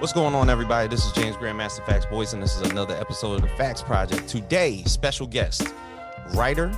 [0.00, 0.88] What's going on, everybody?
[0.88, 4.26] This is James Grandmaster FAQs Boyce, and this is another episode of the FAQs Project.
[4.26, 5.74] Today, special guest,
[6.32, 6.72] writer,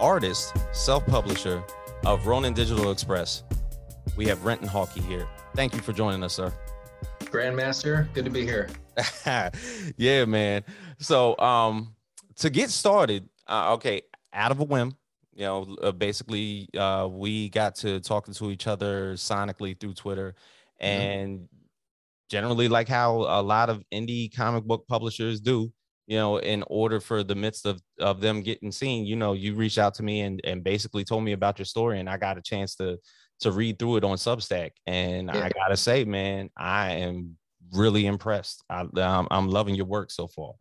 [0.00, 1.62] artist, self-publisher
[2.04, 3.44] of Ronin Digital Express.
[4.16, 5.28] We have Renton Hawkey here.
[5.54, 6.52] Thank you for joining us, sir.
[7.20, 8.68] Grandmaster, good to be here.
[9.96, 10.64] yeah, man.
[10.98, 11.94] So, um,
[12.38, 14.02] to get started, uh, okay,
[14.32, 14.96] out of a whim,
[15.32, 20.34] you know, uh, basically, uh, we got to talking to each other sonically through Twitter,
[20.82, 20.86] mm-hmm.
[20.86, 21.48] and
[22.30, 25.72] generally like how a lot of indie comic book publishers do
[26.06, 29.54] you know in order for the midst of of them getting seen you know you
[29.54, 32.38] reached out to me and and basically told me about your story and i got
[32.38, 32.98] a chance to
[33.40, 34.70] to read through it on substack.
[34.86, 35.44] And yeah.
[35.44, 37.36] i gotta say man i am
[37.72, 38.62] really impressed.
[38.70, 40.52] I, um, i'm loving your work so far.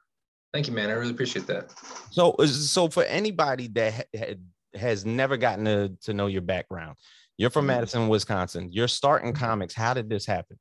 [0.53, 0.89] Thank you man.
[0.89, 1.73] I really appreciate that.
[2.11, 4.35] So so for anybody that ha-
[4.75, 6.97] has never gotten to, to know your background
[7.37, 7.75] you're from mm-hmm.
[7.75, 8.69] madison wisconsin.
[8.71, 9.43] You're starting mm-hmm.
[9.45, 9.73] comics.
[9.73, 10.57] How did this happen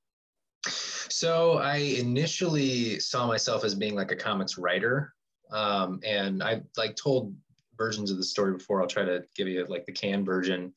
[0.67, 5.13] so I initially saw myself as being like a comics writer.
[5.51, 7.35] Um, and I like told
[7.77, 8.81] versions of the story before.
[8.81, 10.73] I'll try to give you like the canned version.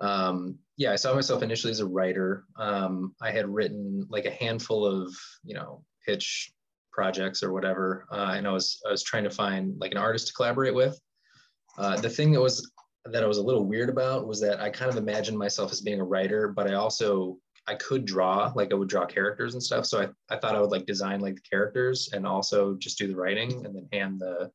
[0.00, 2.44] Um, yeah, I saw myself initially as a writer.
[2.56, 6.52] Um, I had written like a handful of, you know, pitch
[6.90, 8.06] projects or whatever.
[8.10, 10.98] Uh, and I was, I was trying to find like an artist to collaborate with.
[11.78, 12.70] Uh, the thing that was,
[13.04, 15.80] that I was a little weird about was that I kind of imagined myself as
[15.80, 19.62] being a writer, but I also I could draw, like I would draw characters and
[19.62, 19.86] stuff.
[19.86, 23.06] So I, I thought I would like design like the characters and also just do
[23.06, 24.50] the writing and then hand the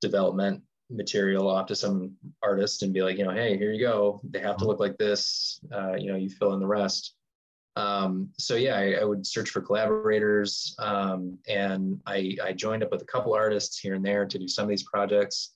[0.00, 4.20] development material off to some artist and be like, you know, hey, here you go.
[4.24, 4.66] They have to mm-hmm.
[4.66, 5.60] look like this.
[5.72, 7.14] Uh, you know, you fill in the rest.
[7.76, 12.92] Um, so yeah, I, I, would search for collaborators, um, and I, I joined up
[12.92, 15.54] with a couple artists here and there to do some of these projects,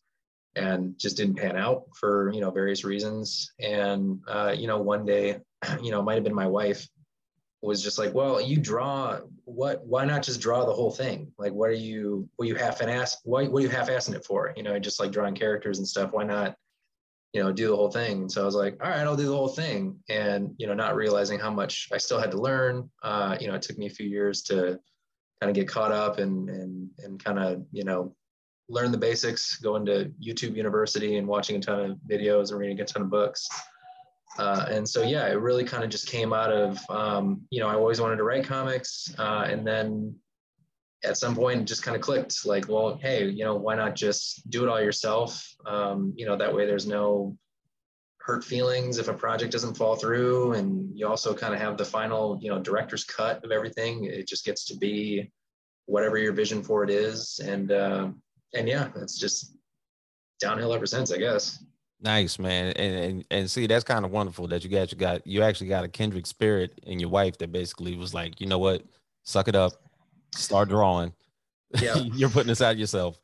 [0.56, 3.52] and just didn't pan out for you know various reasons.
[3.60, 5.38] And uh, you know, one day
[5.82, 6.86] you know, might have been my wife,
[7.60, 9.84] was just like, well, you draw what?
[9.84, 11.32] Why not just draw the whole thing?
[11.38, 12.28] Like, what are you?
[12.36, 13.18] What are you half and ass?
[13.24, 13.48] Why?
[13.48, 14.52] What are you half assing it for?
[14.56, 16.12] You know, just like drawing characters and stuff.
[16.12, 16.54] Why not?
[17.32, 18.22] You know, do the whole thing.
[18.22, 19.98] And so I was like, all right, I'll do the whole thing.
[20.08, 22.88] And you know, not realizing how much I still had to learn.
[23.02, 24.78] Uh, you know, it took me a few years to
[25.40, 28.14] kind of get caught up and and and kind of you know
[28.68, 32.78] learn the basics, going to YouTube University and watching a ton of videos and reading
[32.80, 33.48] a ton of books.
[34.38, 37.68] Uh, and so, yeah, it really kind of just came out of, um, you know,
[37.68, 39.12] I always wanted to write comics.
[39.18, 40.14] Uh, and then
[41.04, 43.96] at some point, it just kind of clicked like, well, hey, you know, why not
[43.96, 45.44] just do it all yourself?
[45.66, 47.36] Um, you know, that way there's no
[48.18, 50.52] hurt feelings if a project doesn't fall through.
[50.52, 54.04] And you also kind of have the final, you know, director's cut of everything.
[54.04, 55.32] It just gets to be
[55.86, 57.40] whatever your vision for it is.
[57.42, 58.08] And, uh,
[58.54, 59.56] and yeah, it's just
[60.40, 61.64] downhill ever since, I guess.
[62.00, 62.72] Nice, man.
[62.74, 65.68] And, and and see, that's kind of wonderful that you got you got you actually
[65.68, 68.84] got a kindred spirit in your wife that basically was like, you know what,
[69.24, 69.72] suck it up,
[70.32, 71.12] start drawing.
[71.80, 73.20] Yeah, you're putting this out yourself.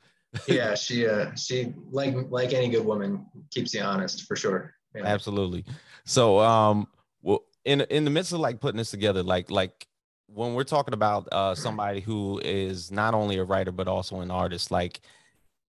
[0.48, 4.74] yeah, she uh she like like any good woman keeps you honest for sure.
[4.94, 5.06] Yeah.
[5.06, 5.64] Absolutely.
[6.04, 6.88] So um
[7.22, 9.86] well in in the midst of like putting this together, like like
[10.26, 14.32] when we're talking about uh somebody who is not only a writer but also an
[14.32, 15.00] artist, like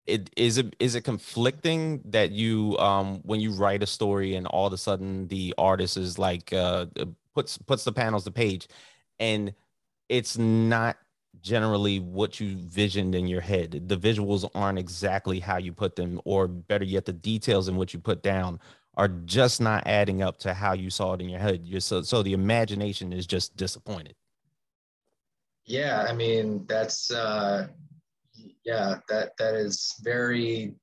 [0.08, 4.46] it is it is it conflicting that you um when you write a story and
[4.48, 6.86] all of a sudden the artist is like uh
[7.34, 8.68] puts puts the panels the page
[9.20, 9.54] and
[10.10, 10.98] it's not
[11.42, 13.88] generally what you visioned in your head.
[13.88, 17.94] The visuals aren't exactly how you put them or better yet the details in what
[17.94, 18.60] you put down
[18.96, 21.62] are just not adding up to how you saw it in your head.
[21.66, 24.16] You're so so the imagination is just disappointed.
[25.66, 27.68] Yeah i mean that's uh
[28.66, 30.76] yeah, that that is very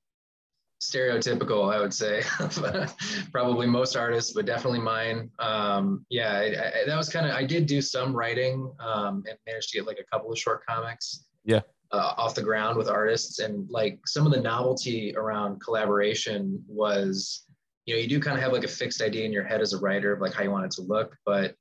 [0.81, 2.23] stereotypical, I would say.
[3.31, 5.29] Probably most artists, but definitely mine.
[5.39, 7.33] Um, yeah, I, I, that was kind of.
[7.33, 10.65] I did do some writing um, and managed to get like a couple of short
[10.65, 11.25] comics.
[11.43, 11.61] Yeah.
[11.91, 17.45] Uh, off the ground with artists, and like some of the novelty around collaboration was,
[17.85, 19.73] you know, you do kind of have like a fixed idea in your head as
[19.73, 21.55] a writer of like how you want it to look, but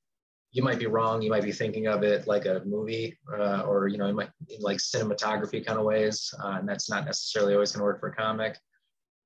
[0.52, 1.22] you might be wrong.
[1.22, 4.30] You might be thinking of it like a movie, uh, or you know, it might
[4.60, 8.08] like cinematography kind of ways, uh, and that's not necessarily always going to work for
[8.08, 8.58] a comic.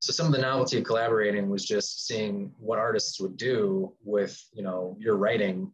[0.01, 4.41] So some of the novelty of collaborating was just seeing what artists would do with
[4.53, 5.73] you know your writing,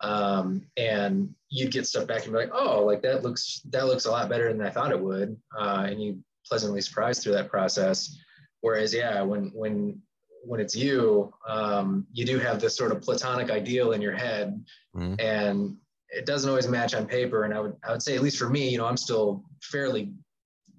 [0.00, 4.06] um, and you'd get stuff back and be like, oh, like that looks that looks
[4.06, 7.50] a lot better than I thought it would, uh, and you pleasantly surprised through that
[7.50, 8.18] process.
[8.60, 10.02] Whereas, yeah, when when
[10.44, 14.64] when it's you, um, you do have this sort of platonic ideal in your head,
[14.96, 15.14] mm-hmm.
[15.18, 15.76] and
[16.08, 17.44] it doesn't always match on paper.
[17.44, 20.12] And I would I would say at least for me, you know, I'm still fairly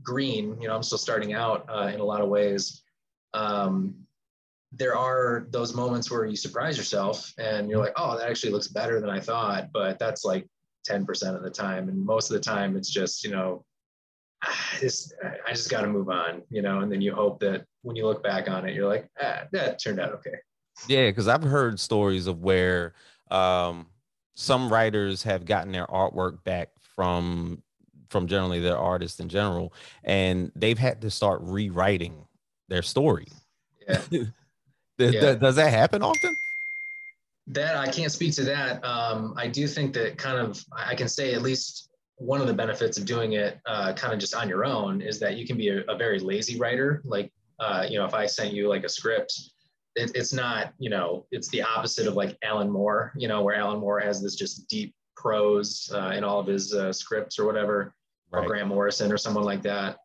[0.03, 0.59] green.
[0.61, 2.83] You know, I'm still starting out uh, in a lot of ways.
[3.33, 3.95] Um,
[4.71, 8.67] there are those moments where you surprise yourself and you're like, oh, that actually looks
[8.67, 9.69] better than I thought.
[9.73, 10.47] But that's like
[10.89, 11.89] 10% of the time.
[11.89, 13.65] And most of the time it's just, you know,
[14.43, 15.13] I just,
[15.47, 18.05] I just got to move on, you know, and then you hope that when you
[18.05, 20.35] look back on it, you're like, ah, that turned out okay.
[20.87, 21.11] Yeah.
[21.11, 22.93] Cause I've heard stories of where
[23.29, 23.87] um,
[24.35, 27.61] some writers have gotten their artwork back from
[28.09, 29.73] from generally their artists in general,
[30.03, 32.25] and they've had to start rewriting
[32.67, 33.27] their story.
[33.87, 34.01] Yeah.
[34.97, 35.33] does, Yeah.
[35.35, 36.35] does that happen often?
[37.47, 38.83] That I can't speak to that.
[38.83, 41.89] Um, I do think that kind of I can say at least
[42.21, 45.19] one of the benefits of doing it uh, kind of just on your own is
[45.19, 47.01] that you can be a, a very lazy writer.
[47.03, 49.33] Like uh, you know, if I sent you like a script,
[49.95, 53.11] it, it's not you know it's the opposite of like Alan Moore.
[53.17, 56.73] You know, where Alan Moore has this just deep prose uh, in all of his
[56.75, 57.93] uh, scripts or whatever,
[58.31, 59.97] or Grant Morrison or someone like that.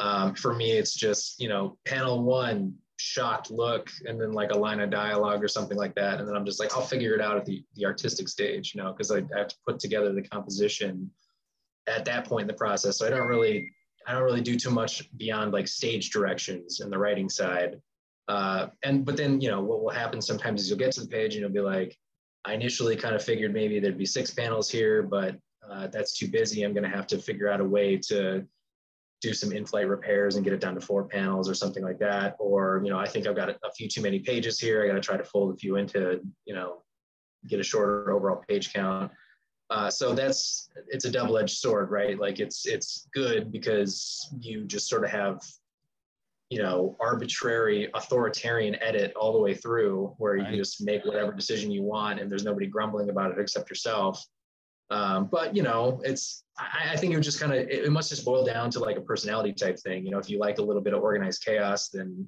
[0.00, 4.58] Um, for me, it's just you know panel one shocked look and then like a
[4.58, 7.20] line of dialogue or something like that and then i'm just like i'll figure it
[7.22, 10.12] out at the, the artistic stage you know because I, I have to put together
[10.12, 11.10] the composition
[11.90, 13.70] at that point in the process so i don't really
[14.06, 17.80] i don't really do too much beyond like stage directions and the writing side
[18.28, 21.08] uh, and but then you know what will happen sometimes is you'll get to the
[21.08, 21.96] page and you'll be like
[22.44, 25.36] i initially kind of figured maybe there'd be six panels here but
[25.68, 28.46] uh, that's too busy i'm going to have to figure out a way to
[29.20, 32.36] do some in-flight repairs and get it down to four panels or something like that.
[32.38, 34.82] Or, you know, I think I've got a, a few too many pages here.
[34.82, 36.82] I got to try to fold a few into, you know,
[37.46, 39.12] get a shorter overall page count.
[39.70, 42.18] Uh, so that's it's a double-edged sword, right?
[42.18, 45.40] Like it's it's good because you just sort of have,
[46.50, 50.50] you know, arbitrary authoritarian edit all the way through, where you Right.
[50.50, 54.24] can just make whatever decision you want, and there's nobody grumbling about it except yourself.
[54.90, 58.10] Um, but you know, it's I, I think it just kind of it, it must
[58.10, 60.04] just boil down to like a personality type thing.
[60.04, 62.26] You know, if you like a little bit of organized chaos, then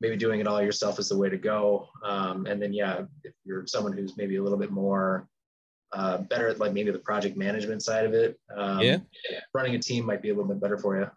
[0.00, 1.88] maybe doing it all yourself is the way to go.
[2.04, 5.28] Um, and then yeah, if you're someone who's maybe a little bit more
[5.92, 8.98] uh, better at like maybe the project management side of it, um, Yeah.
[9.54, 11.10] running a team might be a little bit better for you.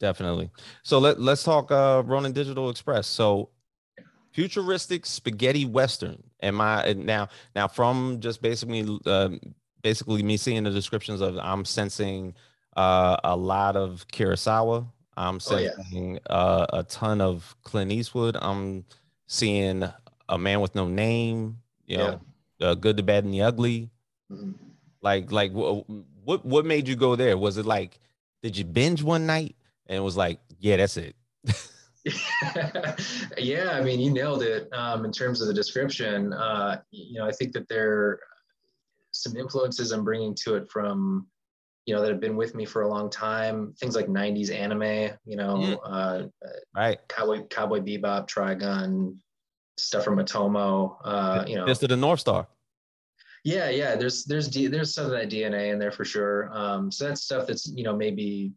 [0.00, 0.50] Definitely.
[0.84, 3.06] So let let's talk uh Ronin Digital Express.
[3.06, 3.50] So
[4.32, 6.22] futuristic spaghetti western.
[6.42, 9.40] Am I now now from just basically um
[9.82, 12.34] basically me seeing the descriptions of I'm sensing
[12.76, 14.86] uh a lot of Kurosawa.
[15.16, 15.70] I'm Oh, yeah.
[15.74, 18.36] sensing uh, a ton of Clint Eastwood.
[18.40, 18.84] I'm
[19.26, 19.82] seeing
[20.28, 22.20] a man with no name, you know,
[22.60, 23.90] uh, good, the bad, and the ugly.
[24.30, 24.54] Mhm.
[25.00, 27.38] Like, like what what made you go there?
[27.38, 28.00] Was it like,
[28.42, 29.56] did you binge one night
[29.86, 31.14] and it was like, yeah, that's it.
[33.38, 36.32] yeah, I mean, you nailed it um, in terms of the description.
[36.32, 38.20] Uh, you know, I think that there are
[39.12, 41.26] some influences I'm bringing to it from,
[41.86, 43.74] you know, that have been with me for a long time.
[43.80, 45.78] Things like '90s anime, you know, Mm.
[45.84, 46.28] uh,
[46.74, 46.98] Right.
[47.08, 49.16] Cowboy Cowboy Bebop, Trigun,
[49.78, 50.96] stuff from Otomo.
[51.04, 52.46] Uh, you know, Fist of the North Star.
[53.44, 53.96] yeah, yeah.
[53.96, 56.50] There's there's D, there's some of that DNA in there for sure.
[56.52, 58.52] Um, so that's stuff that's you know maybe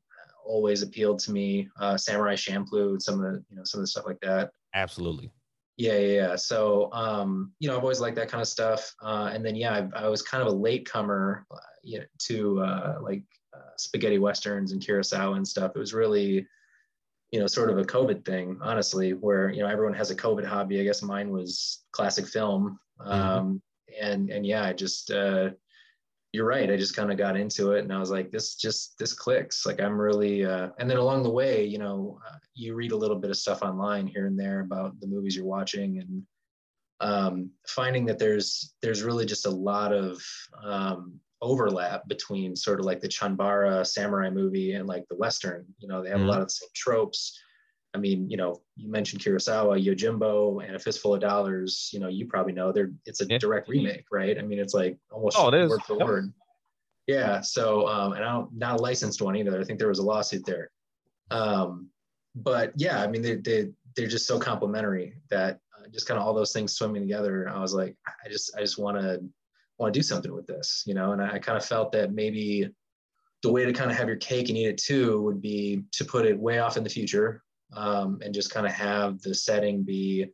[0.45, 1.69] always appealed to me.
[1.79, 4.51] Uh, Samurai Champloo, some of the you know some of the stuff like that.
[4.73, 5.31] Absolutely.
[5.77, 6.35] Yeah, yeah, yeah.
[6.35, 8.93] So, um, you know, I've always liked that kind of stuff.
[9.01, 12.61] Uh, and then, yeah, I, I was kind of a latecomer uh, you know, to
[12.61, 13.23] uh, like
[13.55, 15.71] uh, spaghetti westerns and Kurosawa and stuff.
[15.75, 16.45] It was really,
[17.31, 20.45] you know, sort of a COVID thing, honestly, where you know everyone has a COVID
[20.45, 20.79] hobby.
[20.79, 22.79] I guess mine was classic film.
[22.99, 23.61] Um,
[23.99, 25.49] And and yeah, I just uh,
[26.31, 26.71] you're right.
[26.71, 29.65] I just kind of got into it, and I was like, this just this clicks.
[29.65, 30.45] Like I'm really.
[30.45, 33.37] Uh, and then along the way, you know, uh, you read a little bit of
[33.37, 36.23] stuff online here and there about the movies you're watching, and
[37.01, 40.23] um, finding that there's there's really just a lot of
[40.63, 45.65] um, overlap between sort of like the Chanbara samurai movie and like the Western.
[45.79, 46.25] You know, they have Mhm.
[46.25, 47.39] a lot of the same tropes.
[47.93, 51.89] I mean, you know, you mentioned Kurosawa, Yojimbo, and A Fistful of Dollars.
[51.91, 53.37] You know, you probably know they're it's a Yeah.
[53.37, 54.37] direct remake, right?
[54.37, 56.07] I mean, it's like almost Oh, it word for Yep.
[56.07, 56.33] word.
[57.07, 57.41] Yeah.
[57.41, 59.59] So, um, and I don't not a licensed one either.
[59.59, 60.71] I think there was a lawsuit there.
[61.31, 61.89] Um,
[62.35, 66.25] but yeah, I mean, they they they're just so complementary that uh, just kind of
[66.25, 67.49] all those things swimming together.
[67.49, 69.21] I was like, I just I just want to
[69.81, 71.11] want to do something with this, you know.
[71.11, 72.69] And I, I kind of felt that maybe
[73.43, 76.05] the way to kind of have your cake and eat it too would be to
[76.05, 79.83] put it way off in the future um, and just kind of have the setting
[79.83, 80.27] be a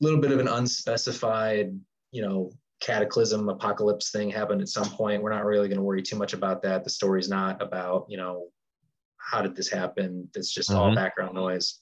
[0.00, 1.78] little bit of an unspecified,
[2.10, 2.50] you know,
[2.80, 5.22] cataclysm apocalypse thing happen at some point.
[5.22, 6.82] We're not really going to worry too much about that.
[6.82, 8.48] The story's not about, you know,
[9.18, 10.28] how did this happen?
[10.34, 10.96] It's just all Mhm.
[10.96, 11.81] background noise.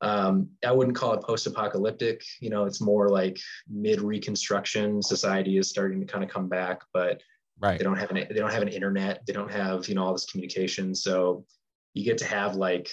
[0.00, 2.22] Um, I wouldn't call it post-apocalyptic.
[2.40, 3.38] You know, it's more like
[3.68, 5.02] mid-reconstruction.
[5.02, 7.22] Society is starting to kind of come back, but
[7.58, 7.78] Right.
[7.78, 9.24] they don't have an they don't have an internet.
[9.26, 10.94] They don't have you know all this communication.
[10.94, 11.46] So
[11.94, 12.90] you get to have like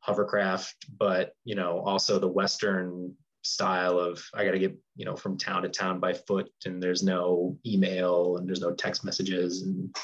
[0.00, 5.14] hovercraft, but you know also the Western style of I got to get you know
[5.14, 9.62] from town to town by foot, and there's no email and there's no text messages
[9.62, 9.94] and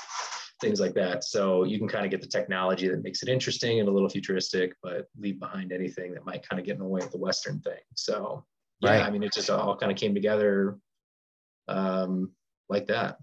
[0.61, 1.25] things like that.
[1.25, 4.09] So you can kind of get the technology that makes it interesting and a little
[4.09, 7.19] futuristic, but leave behind anything that might kind of get in the way of the
[7.19, 7.81] Western thing.
[7.95, 8.45] So
[8.81, 9.03] yeah, right.
[9.03, 10.79] I mean, it just all kind of came together
[11.69, 12.33] um,
[12.69, 13.19] like that.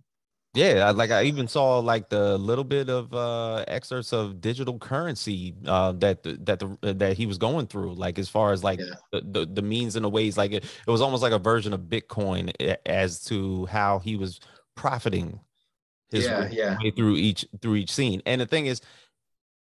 [0.56, 5.56] Yeah, like I even saw like the little bit of uh excerpts of digital currency
[5.66, 8.94] uh that that the that he was going through like as far as like yeah.
[9.12, 11.74] the, the, the means and the ways like it, it was almost like a version
[11.74, 12.54] of Bitcoin
[12.86, 14.40] as to how he was
[14.76, 15.40] profiting
[16.14, 16.78] his yeah, yeah.
[16.82, 18.22] way through each through each scene.
[18.26, 18.80] And the thing is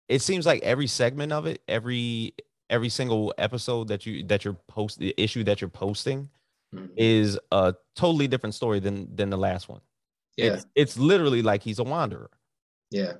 [0.07, 2.35] it seems like every segment of it, every
[2.69, 6.29] every single episode that you that you're post the issue that you're posting
[6.73, 6.85] mm-hmm.
[6.95, 9.81] is a totally different story than than the last one.
[10.37, 10.53] Yeah.
[10.53, 12.29] It's, it's literally like he's a wanderer.
[12.89, 13.13] Yeah.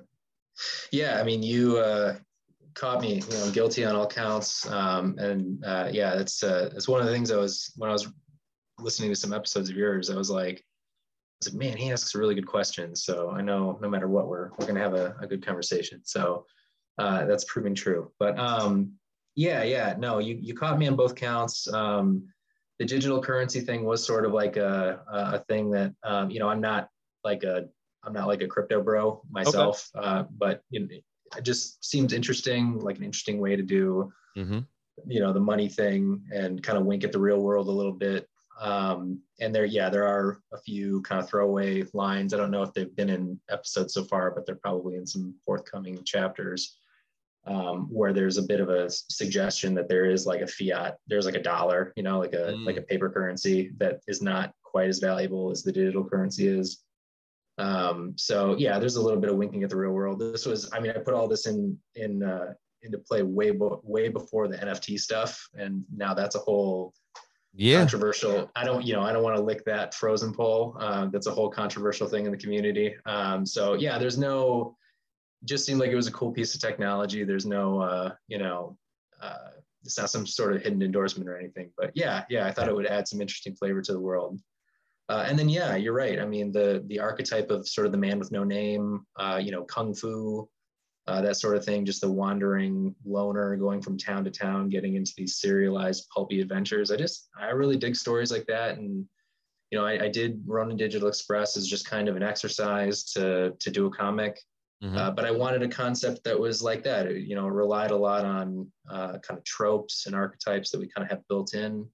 [0.90, 1.20] Yeah.
[1.20, 2.16] I mean, you uh,
[2.74, 4.66] caught me, you know, guilty on all counts.
[4.66, 7.92] Um, and uh, yeah, it's, uh, it's one of the things I was, when I
[7.92, 8.08] was
[8.78, 10.64] listening to some episodes of yours, I was like,
[11.46, 13.04] like, man, he asks really good questions.
[13.04, 16.00] So I know no matter what, we're, we're going to have a, a, good conversation.
[16.04, 16.46] So
[16.98, 18.10] uh, that's proving true.
[18.18, 18.92] But um,
[19.34, 21.72] yeah, yeah, no, you, you caught me on both counts.
[21.72, 22.28] Um,
[22.78, 26.48] the digital currency thing was sort of like a, a thing that, um, you know,
[26.48, 26.88] I'm not
[27.24, 27.66] like a
[28.04, 30.06] I'm not like a crypto bro myself, okay.
[30.06, 30.86] uh, but you know,
[31.36, 34.60] it just seems interesting, like an interesting way to do, mm-hmm.
[35.06, 37.92] you know, the money thing and kind of wink at the real world a little
[37.92, 38.28] bit.
[38.62, 42.32] Um, and there, yeah, there are a few kind of throwaway lines.
[42.32, 45.34] I don't know if they've been in episodes so far, but they're probably in some
[45.44, 46.78] forthcoming chapters
[47.44, 51.26] um, where there's a bit of a suggestion that there is like a fiat, there's
[51.26, 52.64] like a dollar, you know, like a mm.
[52.64, 56.84] like a paper currency that is not quite as valuable as the digital currency is.
[57.58, 60.20] Um, so yeah, there's a little bit of winking at the real world.
[60.20, 64.08] This was, I mean, I put all this in in uh, into play way way
[64.08, 66.94] before the NFT stuff, and now that's a whole
[67.54, 68.50] yeah controversial.
[68.56, 70.76] I don't, you know, I don't want to lick that frozen pole.
[70.80, 72.94] Uh, that's a whole controversial thing in the community.
[73.06, 74.76] Um, so yeah, there's no.
[75.44, 77.24] Just seemed like it was a cool piece of technology.
[77.24, 78.78] There's no, uh, you know,
[79.20, 79.50] uh,
[79.84, 81.72] it's not some sort of hidden endorsement or anything.
[81.76, 84.38] But yeah, yeah, I thought it would add some interesting flavor to the world.
[85.08, 86.20] Uh, and then, yeah, you're right.
[86.20, 89.50] I mean, the the archetype of sort of the man with no name, uh, you
[89.50, 90.48] know, kung fu,
[91.06, 94.94] uh, that sort of thing, just the wandering loner going from town to town, getting
[94.94, 96.90] into these serialized pulpy adventures.
[96.90, 98.78] I just, I really dig stories like that.
[98.78, 99.04] And,
[99.70, 103.54] you know, I, I did Ronin Digital Express as just kind of an exercise to,
[103.58, 104.38] to do a comic.
[104.82, 104.96] Mm-hmm.
[104.96, 107.06] Uh, but I wanted a concept that was like that.
[107.06, 110.88] It, you know, relied a lot on uh, kind of tropes and archetypes that we
[110.88, 111.86] kind of have built in.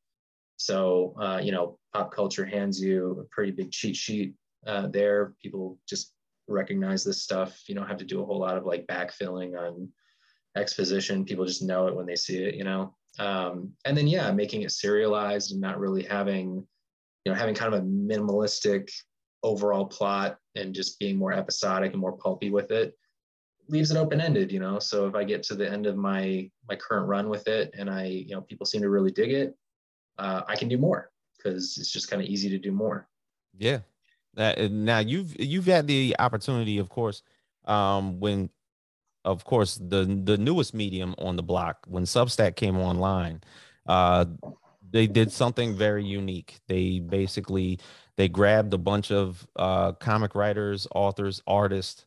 [0.56, 4.34] So, uh, you know, pop culture hands you a pretty big cheat sheet
[4.66, 5.34] uh, there.
[5.42, 6.12] People just
[6.48, 7.62] recognize this stuff.
[7.68, 9.88] You don't have to do a whole lot of like backfilling on
[10.56, 11.24] exposition.
[11.24, 12.94] People just know it when they see it, you know?
[13.18, 16.66] Um, and then, yeah, making it serialized and not really having,
[17.24, 18.90] you know, having kind of a minimalistic
[19.42, 22.94] overall plot and just being more episodic and more pulpy with it
[23.68, 24.78] leaves it open ended, you know?
[24.78, 27.90] So if I get to the end of my, my current run with it and
[27.90, 29.54] I, you know, people seem to really dig it,
[30.18, 33.08] uh, I can do more because it's just kind of easy to do more.
[33.56, 33.80] Yeah.
[34.36, 37.22] Uh, now you've you've had the opportunity, of course,
[37.64, 38.50] um, when,
[39.24, 43.40] of course, the the newest medium on the block when Substack came online,
[43.86, 44.24] uh,
[44.90, 46.60] they did something very unique.
[46.68, 47.80] They basically
[48.16, 52.06] they grabbed a bunch of uh, comic writers, authors, artists,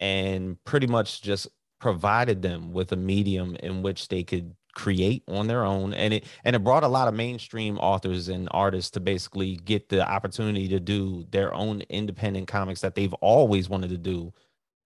[0.00, 1.48] and pretty much just
[1.80, 6.24] provided them with a medium in which they could create on their own and it
[6.44, 10.66] and it brought a lot of mainstream authors and artists to basically get the opportunity
[10.68, 14.32] to do their own independent comics that they've always wanted to do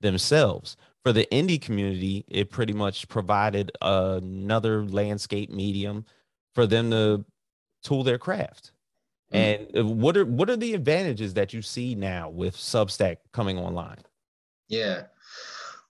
[0.01, 0.77] themselves.
[1.03, 6.05] For the indie community it pretty much provided another landscape medium
[6.55, 7.25] for them to
[7.83, 8.73] tool their craft.
[9.33, 9.39] Mm.
[9.39, 13.59] and uh, what are what are the advantages that you see now with substack coming
[13.59, 13.99] online?
[14.69, 15.03] Yeah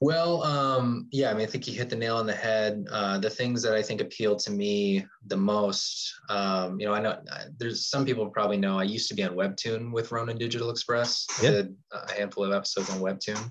[0.01, 2.85] well, um, yeah, I mean, I think you hit the nail on the head.
[2.91, 7.01] Uh, the things that I think appeal to me the most, um, you know, I
[7.01, 10.37] know uh, there's some people probably know I used to be on Webtoon with Ronin
[10.37, 11.27] Digital Express.
[11.43, 11.51] Yeah.
[11.51, 13.51] Did a handful of episodes on Webtoon,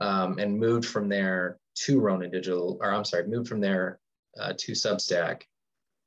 [0.00, 4.00] um, and moved from there to Ronin Digital, or I'm sorry, moved from there
[4.40, 5.42] uh, to Substack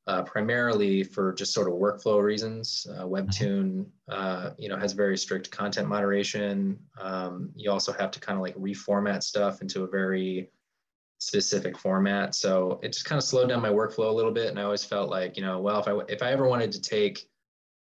[0.07, 2.85] uh, primarily for just sort of workflow reasons.
[2.89, 3.13] Uh, mm-hmm.
[3.13, 6.77] Webtoon, uh, you know, has very strict content moderation.
[7.00, 10.50] Um, you also have to kind of like reformat stuff into a very
[11.17, 12.35] specific format.
[12.35, 14.50] So it just kind of slowed down my workflow a little bit.
[14.50, 16.81] And I always felt like, you know, well, if I if I ever wanted to
[16.81, 17.27] take,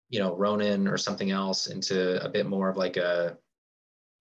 [0.10, 3.38] you know, Ronin or something else into a bit more of like a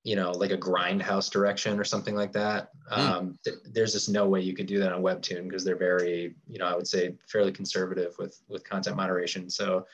[0.03, 2.71] you know, like a grindhouse direction or something like that.
[2.91, 2.99] Mm.
[2.99, 6.35] Um, th- there's just no way you could do that on Webtoon because they're very,
[6.49, 9.51] you know, I would say fairly conservative with with content moderation.
[9.51, 9.87] So,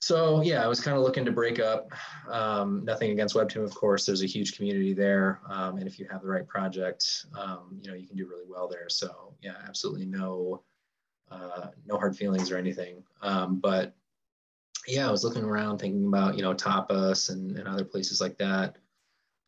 [0.00, 1.88] so yeah, I was kind of looking to break up.
[2.28, 4.04] Um, nothing against Webtoon, of course.
[4.04, 7.88] There's a huge community there, um, and if you have the right project, um, you
[7.88, 8.88] know, you can do really well there.
[8.88, 10.62] So yeah, absolutely no,
[11.30, 13.04] uh, no hard feelings or anything.
[13.22, 13.94] Um, but
[14.88, 18.36] yeah, I was looking around, thinking about you know Tapas and, and other places like
[18.38, 18.78] that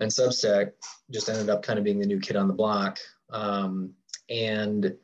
[0.00, 0.72] and Substack
[1.10, 2.98] just ended up kind of being the new kid on the block.
[3.30, 3.94] Um,
[4.30, 4.96] and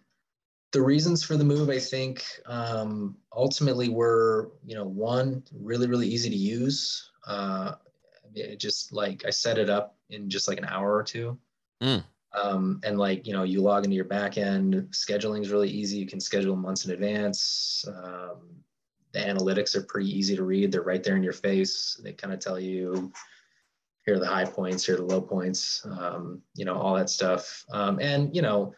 [0.73, 6.09] the reasons for the move, I think, um, ultimately were, you know, one, really, really
[6.09, 7.11] easy to use.
[7.27, 7.73] Uh,
[8.35, 11.39] it just like I set it up in just like an hour or two.
[11.81, 12.05] Mm.
[12.33, 15.99] Um, and like, you know, you log into your back end, scheduling is really easy.
[15.99, 17.85] You can schedule months in advance.
[17.87, 18.41] Um,
[19.13, 20.73] the analytics are pretty easy to read.
[20.73, 22.01] They're right there in your face.
[22.03, 23.13] They kind of tell you
[24.05, 27.11] here are the high points, here are the low points, um, you know, all that
[27.11, 27.65] stuff.
[27.73, 28.75] Um, and, you know,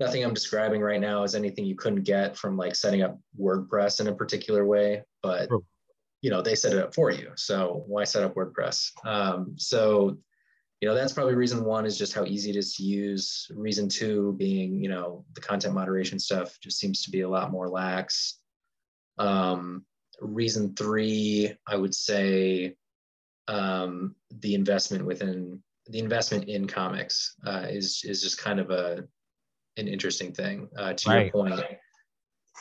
[0.00, 4.00] nothing I'm describing right now is anything you couldn't get from like setting up WordPress
[4.00, 5.48] in a particular way, but,
[6.20, 7.30] you know, they set it up for you.
[7.36, 8.90] So why set up WordPress?
[9.04, 10.18] Um, so,
[10.82, 13.50] you know, that's probably reason one is just how easy it is to use.
[13.54, 17.50] Reason two being, you know, the content moderation stuff just seems to be a lot
[17.50, 18.38] more lax.
[19.16, 19.86] Um,
[20.20, 22.76] reason three, I would say,
[23.48, 29.04] um, the investment within the investment in comics uh, is is just kind of a
[29.76, 30.68] an interesting thing.
[30.76, 31.22] Uh, to right.
[31.24, 31.60] your point,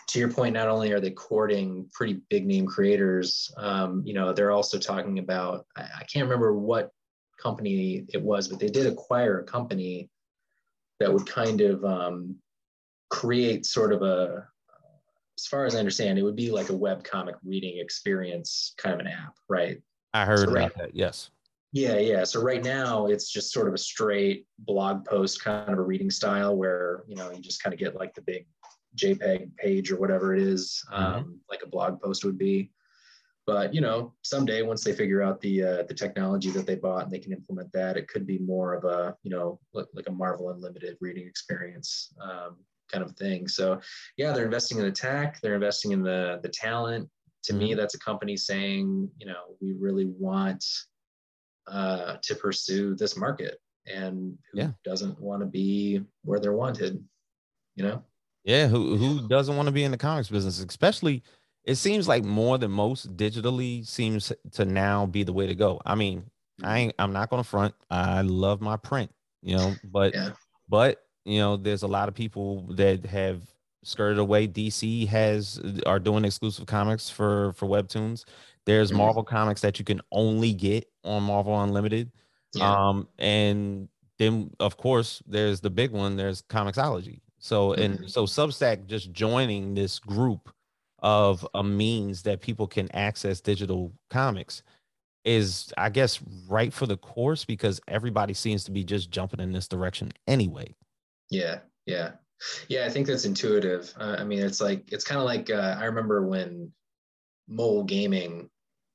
[0.10, 4.34] to your point, not only are they courting pretty big name creators, um, you know,
[4.34, 6.92] they're also talking about I, I, can't remember what
[7.42, 10.10] company it was, but they did acquire a company
[11.00, 12.36] that would kind of um,
[13.10, 14.46] create sort of a
[15.38, 18.94] as far as I understand, it would be like a web comic reading experience, kind
[18.94, 19.82] of an app, right?
[20.16, 20.96] I heard so right, about that.
[20.96, 21.30] Yes.
[21.74, 22.24] Yeah, yeah.
[22.24, 26.10] So right now it's just sort of a straight blog post kind of a reading
[26.10, 28.48] style where you know you just kind of get like the big
[28.96, 31.04] JPEG page or whatever it is, mm-hmm.
[31.04, 32.72] um, like a blog post would be.
[33.46, 37.04] But you know, someday once they figure out the uh, the technology that they bought
[37.04, 40.12] and they can implement that, it could be more of a you know like a
[40.12, 42.56] Marvel Unlimited reading experience um,
[42.90, 43.50] kind of thing.
[43.50, 43.82] So
[44.16, 47.10] yeah, they're investing in the tech, they're investing in the the talent,
[47.46, 47.80] to me mm-hmm.
[47.80, 50.64] that's a company saying you know we really want
[51.68, 54.70] uh, to pursue this market and who yeah.
[54.84, 57.04] doesn't want to be where they're wanted
[57.76, 58.04] you know
[58.44, 61.24] yeah who who doesn't want to be in the comics business especially
[61.64, 65.80] it seems like more than most digitally seems to now be the way to go
[65.86, 66.24] i mean
[66.62, 66.76] i mm-hmm.
[66.78, 70.32] ain't i'm not gonna front i love my print you know but yeah.
[70.68, 73.42] but you know there's a lot of people that have
[73.86, 74.48] skirted away.
[74.48, 78.26] DC has are doing exclusive comics for for webtoons.
[78.66, 78.98] There's mm-hmm.
[78.98, 82.12] Marvel comics that you can only get on Marvel Unlimited.
[82.54, 82.72] Yeah.
[82.72, 86.16] Um, and then of course there's the big one.
[86.16, 87.22] There's Comixology.
[87.40, 88.08] So and mm-hmm.
[88.08, 90.50] so Substack just joining this group
[91.00, 94.64] of a means that people can access digital comics
[95.26, 99.52] is I guess right for the course because everybody seems to be just jumping in
[99.52, 100.76] this direction anyway.
[101.30, 102.12] Yeah, yeah.
[102.68, 103.94] Yeah, I think that's intuitive.
[104.00, 106.72] Uh, I mean, it's like it's kind of like uh, I remember when
[107.48, 108.50] mobile gaming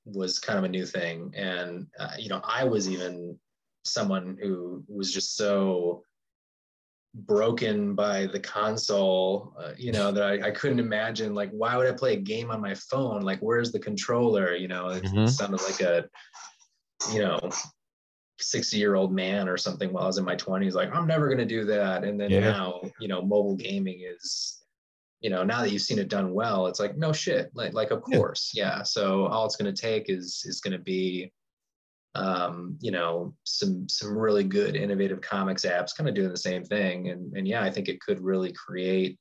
[0.05, 3.38] was kind of a new thing, and uh, you know, I was even
[3.85, 6.03] someone who was just so
[7.14, 11.88] broken by the console uh, you know that I, I, couldn't imagine like why would
[11.88, 15.24] i play a game on my phone like where's the controller you know it, mm-hmm.
[15.24, 16.05] it sounded like a
[17.12, 17.40] you know
[18.42, 21.26] 60 year old man or something while I was in my 20s, like, I'm never
[21.26, 22.05] going to do that.
[22.05, 22.40] And then yeah.
[22.40, 24.62] now, you know, mobile gaming is,
[25.20, 27.50] you know, now that you've seen it done well, it's like, no shit.
[27.55, 28.53] Like, like of course.
[28.55, 28.79] Yeah.
[28.79, 28.83] yeah.
[28.83, 31.33] So all it's going to take is, is going to be,
[32.14, 36.64] um, you know, some, some really good innovative comics apps kind of doing the same
[36.64, 37.11] thing.
[37.11, 39.18] And, and yeah, I think it could really create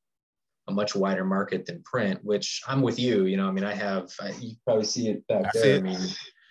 [0.67, 3.73] a much wider market than print, which I'm with you, you know, I mean, I
[3.73, 5.77] have, I, you probably see it back I there.
[5.77, 5.99] I mean,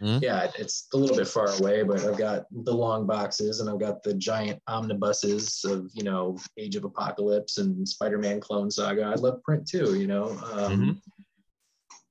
[0.00, 0.22] Mm-hmm.
[0.22, 3.80] Yeah, it's a little bit far away, but I've got the long boxes and I've
[3.80, 9.02] got the giant omnibuses of, you know, Age of Apocalypse and Spider Man Clone Saga.
[9.02, 10.30] I love print too, you know.
[10.52, 10.90] Um, mm-hmm.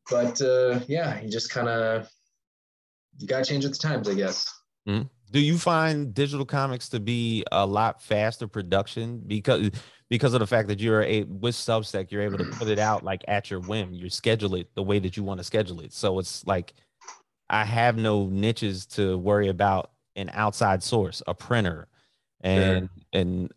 [0.10, 2.10] But uh, yeah, you just kind of,
[3.20, 4.46] you got to change with the times, I guess.
[4.88, 5.08] Mm-hmm.
[5.32, 9.72] Do you find digital comics to be a lot faster production because
[10.10, 13.04] because of the fact that you're a with Substack, you're able to put it out
[13.04, 13.94] like at your whim.
[13.94, 15.92] You schedule it the way that you want to schedule it.
[15.92, 16.74] So it's like
[17.50, 21.88] I have no niches to worry about an outside source, a printer,
[22.42, 23.22] and sure.
[23.22, 23.52] and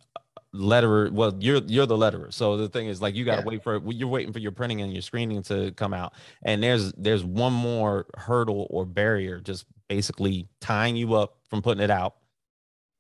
[0.54, 1.10] letterer.
[1.10, 2.32] Well, you're you're the letterer.
[2.32, 3.46] So the thing is, like, you got to yeah.
[3.46, 6.92] wait for you're waiting for your printing and your screening to come out, and there's
[6.92, 12.16] there's one more hurdle or barrier just basically tying you up from putting it out.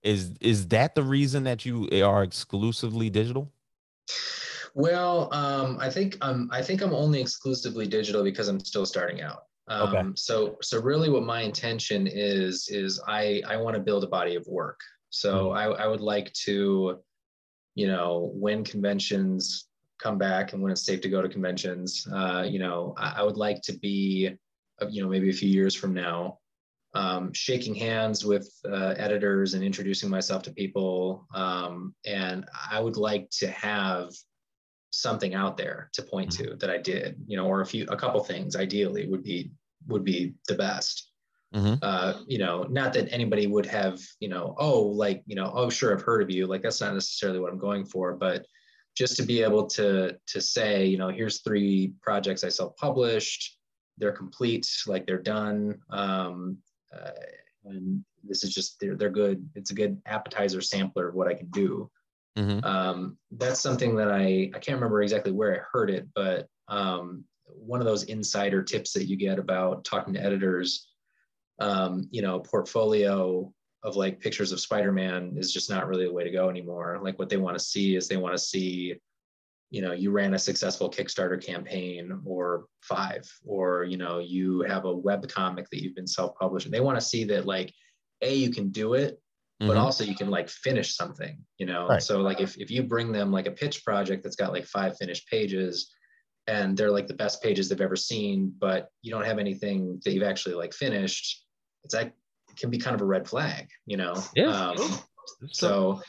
[0.02, 3.52] Is is that the reason that you are exclusively digital?
[4.74, 9.20] Well, um, I think I'm I think I'm only exclusively digital because I'm still starting
[9.20, 9.44] out.
[9.70, 10.08] Um, okay.
[10.16, 14.34] So so really, what my intention is is I I want to build a body
[14.34, 14.80] of work.
[15.10, 15.78] So mm-hmm.
[15.80, 16.98] I I would like to,
[17.76, 19.68] you know, when conventions
[20.02, 23.22] come back and when it's safe to go to conventions, uh, you know, I, I
[23.22, 24.30] would like to be,
[24.82, 26.38] uh, you know, maybe a few years from now,
[26.94, 31.26] um, shaking hands with uh, editors and introducing myself to people.
[31.34, 34.08] Um, and I would like to have
[34.90, 36.52] something out there to point mm-hmm.
[36.52, 39.52] to that I did, you know, or a few, a couple things ideally would be,
[39.88, 41.10] would be the best.
[41.54, 41.74] Mm-hmm.
[41.82, 45.68] Uh, you know, not that anybody would have, you know, oh, like, you know, oh,
[45.68, 46.46] sure, I've heard of you.
[46.46, 48.46] Like, that's not necessarily what I'm going for, but
[48.96, 53.58] just to be able to, to say, you know, here's three projects I self-published,
[53.98, 55.80] they're complete, like they're done.
[55.90, 56.58] Um,
[56.96, 57.10] uh,
[57.64, 59.48] and this is just, they're, they're good.
[59.54, 61.90] It's a good appetizer sampler of what I can do.
[62.38, 62.64] Mm-hmm.
[62.64, 67.24] Um, that's something that I I can't remember exactly where I heard it, but um,
[67.56, 70.88] one of those insider tips that you get about talking to editors,
[71.60, 76.24] um, you know, portfolio of like pictures of Spider-Man is just not really the way
[76.24, 76.98] to go anymore.
[77.02, 78.96] Like what they want to see is they want to see,
[79.70, 84.84] you know, you ran a successful Kickstarter campaign or five, or you know, you have
[84.84, 86.70] a web comic that you've been self-publishing.
[86.70, 87.72] They want to see that like,
[88.22, 89.18] a you can do it,
[89.60, 89.78] but mm-hmm.
[89.78, 92.02] also you can like finish something you know right.
[92.02, 94.96] so like if, if you bring them like a pitch project that's got like five
[94.96, 95.94] finished pages
[96.46, 100.12] and they're like the best pages they've ever seen but you don't have anything that
[100.12, 101.44] you've actually like finished
[101.84, 102.12] it's like
[102.48, 104.70] it can be kind of a red flag you know yeah.
[104.70, 104.98] Um,
[105.52, 106.00] so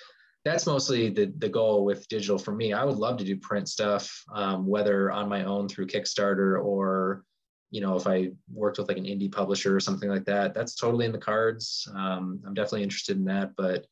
[0.43, 3.69] that's mostly the, the goal with digital for me i would love to do print
[3.69, 7.23] stuff um, whether on my own through kickstarter or
[7.71, 10.75] you know, if I worked with like an indie publisher or something like that, that's
[10.75, 11.87] totally in the cards.
[11.95, 13.55] Um, I'm definitely interested in that.
[13.55, 13.85] But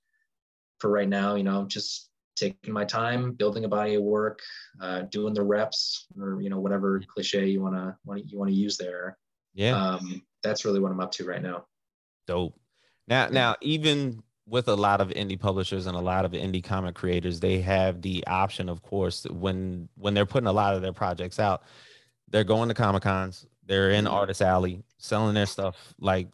[0.80, 2.09] for right now, you know, just
[2.39, 4.39] taking my time, building a body of work,
[4.82, 8.56] uh, doing the reps, or you know, whatever cliche you wanna want you want to
[8.56, 9.17] use there.
[9.54, 11.65] Yeah, um, that's really what I'm up to right now.
[12.28, 12.60] Dope.
[13.08, 16.95] Now, now, even with a lot of indie publishers and a lot of indie comic
[16.95, 20.93] creators, they have the option, of course, when when they're putting a lot of their
[20.93, 21.63] projects out,
[22.30, 24.13] they're going to comic cons they're in mm-hmm.
[24.13, 26.28] Artist Alley selling their stuff like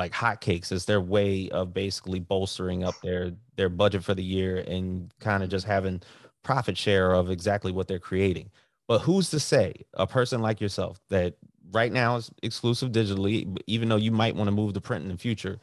[0.00, 0.72] like hotcakes.
[0.72, 5.42] It's their way of basically bolstering up their their budget for the year and kind
[5.42, 6.00] of just having
[6.42, 8.50] profit share of exactly what they're creating.
[8.88, 11.34] But who's to say a person like yourself that
[11.70, 15.10] right now is exclusive digitally, even though you might want to move to print in
[15.10, 15.60] the future?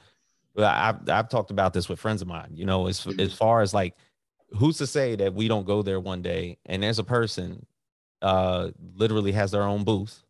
[0.55, 2.51] I've I've talked about this with friends of mine.
[2.53, 3.19] You know, as mm-hmm.
[3.19, 3.95] as far as like,
[4.55, 7.65] who's to say that we don't go there one day and there's a person
[8.21, 10.23] uh literally has their own booth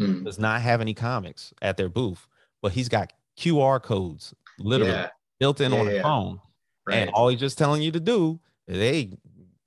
[0.00, 0.24] mm.
[0.24, 2.26] does not have any comics at their booth,
[2.62, 5.08] but he's got QR codes literally yeah.
[5.38, 6.02] built in yeah, on the yeah.
[6.02, 6.40] phone.
[6.86, 6.96] Right.
[6.96, 9.12] And all he's just telling you to do is, hey,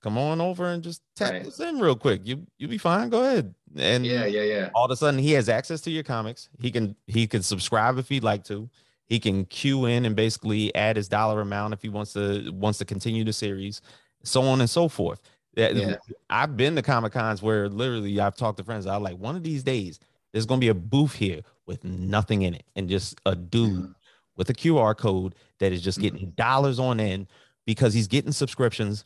[0.01, 1.43] come on over and just tap right.
[1.43, 2.21] this in real quick.
[2.23, 3.09] You you'll be fine.
[3.09, 3.53] Go ahead.
[3.77, 4.69] And yeah, yeah, yeah.
[4.75, 6.49] All of a sudden he has access to your comics.
[6.59, 8.69] He can he can subscribe if he'd like to.
[9.05, 12.79] He can queue in and basically add his dollar amount if he wants to wants
[12.79, 13.81] to continue the series,
[14.23, 15.21] so on and so forth.
[15.55, 15.97] Yeah.
[16.29, 18.87] I've been to Comic Cons where literally I've talked to friends.
[18.87, 19.99] I'm like, one of these days,
[20.33, 23.69] there's going to be a booth here with nothing in it and just a dude
[23.69, 23.91] mm-hmm.
[24.35, 26.35] with a QR code that is just getting mm-hmm.
[26.35, 27.27] dollars on end
[27.65, 29.05] because he's getting subscriptions.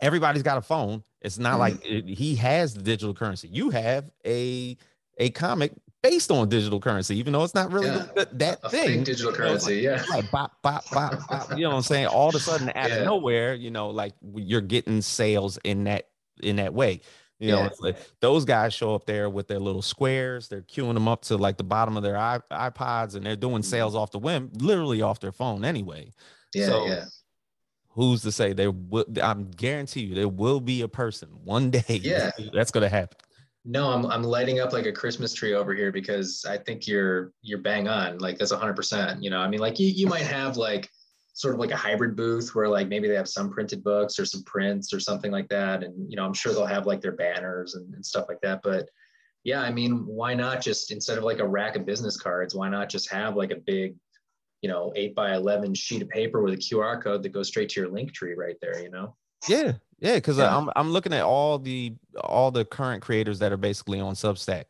[0.00, 1.02] Everybody's got a phone.
[1.20, 1.60] It's not mm-hmm.
[1.60, 3.48] like it, he has the digital currency.
[3.48, 4.76] You have a
[5.18, 8.24] a comic based on digital currency, even though it's not really yeah.
[8.32, 9.04] that a thing.
[9.04, 10.14] digital currency, you know, like, yeah.
[10.16, 12.06] Like bop, bop, bop, bop, you know what I'm saying?
[12.06, 12.96] All of a sudden, out yeah.
[12.96, 16.08] of nowhere, you know, like you're getting sales in that
[16.42, 17.00] in that way.
[17.42, 20.46] You know, like those guys show up there with their little squares.
[20.46, 23.62] They're queuing them up to like the bottom of their iPods, and they're doing mm-hmm.
[23.62, 26.12] sales off the whim, literally off their phone anyway.
[26.54, 27.04] Yeah, so, yeah.
[27.94, 29.06] Who's to say there will?
[29.20, 31.82] I'm guarantee you there will be a person one day.
[31.88, 33.18] Yeah, that's gonna happen.
[33.64, 37.32] No, I'm I'm lighting up like a Christmas tree over here because I think you're
[37.42, 38.18] you're bang on.
[38.18, 38.74] Like that's 100.
[38.74, 40.88] percent You know, I mean, like you you might have like
[41.34, 44.26] sort of like a hybrid booth where like maybe they have some printed books or
[44.26, 45.82] some prints or something like that.
[45.82, 48.60] And you know i'm sure they'll have like their banners and, and stuff like that.
[48.62, 48.88] But
[49.44, 52.68] yeah i mean why not just instead of like a rack of business cards why
[52.68, 53.94] not just have like a big
[54.60, 57.68] you know 8 by 11 sheet of paper with a qr code that goes straight
[57.70, 59.16] to your link tree right there you know?
[59.48, 60.56] Yeah yeah because uh, yeah.
[60.56, 64.64] i'm i'm looking at all the all the current creators that are basically on substack.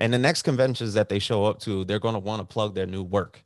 [0.00, 2.74] And the next conventions that they show up to they're going to want to plug
[2.74, 3.44] their new work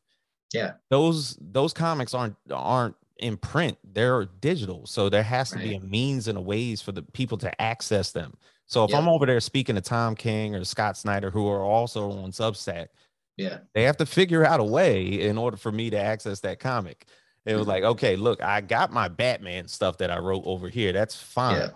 [0.52, 0.72] yeah.
[0.90, 3.78] Those those comics aren't aren't in print.
[3.84, 4.86] They're digital.
[4.86, 5.64] So there has to right.
[5.64, 8.34] be a means and a ways for the people to access them.
[8.66, 9.00] So if yep.
[9.00, 12.88] I'm over there speaking to Tom King or Scott Snyder, who are also on Substack,
[13.36, 13.58] Yeah.
[13.74, 17.06] They have to figure out a way in order for me to access that comic.
[17.44, 17.70] It was mm-hmm.
[17.70, 20.92] like, okay, look, I got my Batman stuff that I wrote over here.
[20.92, 21.56] That's fine.
[21.56, 21.70] Yeah.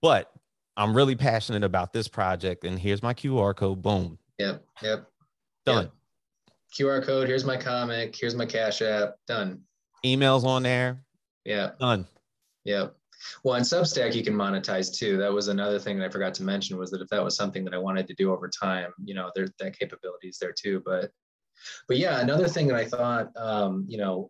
[0.00, 0.30] But
[0.76, 2.64] I'm really passionate about this project.
[2.64, 3.82] And here's my QR code.
[3.82, 4.18] Boom.
[4.38, 4.64] Yep.
[4.82, 5.06] Yep.
[5.64, 5.84] Done.
[5.84, 5.92] Yep.
[6.78, 7.28] QR code.
[7.28, 8.16] Here's my comic.
[8.18, 9.14] Here's my Cash App.
[9.26, 9.60] Done.
[10.04, 11.04] Emails on there.
[11.44, 11.70] Yeah.
[11.78, 12.06] Done.
[12.64, 12.96] Yep.
[13.44, 15.16] Well, on Substack, you can monetize too.
[15.16, 17.64] That was another thing that I forgot to mention was that if that was something
[17.64, 20.82] that I wanted to do over time, you know, there that capability is there too.
[20.84, 21.10] But,
[21.86, 24.28] but yeah, another thing that I thought, um, you know,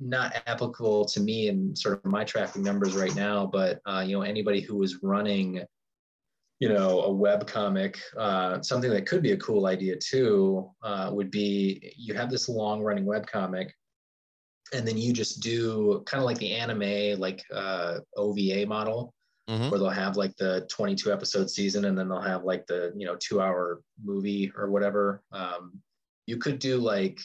[0.00, 4.16] not applicable to me and sort of my tracking numbers right now, but uh, you
[4.16, 5.62] know, anybody who was running,
[6.62, 11.10] you know, a web comic, uh, something that could be a cool idea too, uh,
[11.12, 13.74] would be you have this long running web comic
[14.72, 19.12] and then you just do kind of like the anime like uh, ova model
[19.50, 19.70] Mhm.
[19.70, 23.04] where they'll have like the 22 episode season and then they'll have like the you
[23.04, 25.82] know two hour movie or whatever um,
[26.28, 27.18] you could do like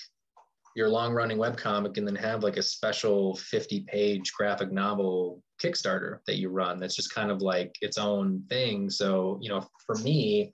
[0.77, 5.41] your long running web comic and then have like a special 50 page graphic novel
[5.61, 9.65] kickstarter that you run that's just kind of like its own thing so you know
[9.87, 10.51] for me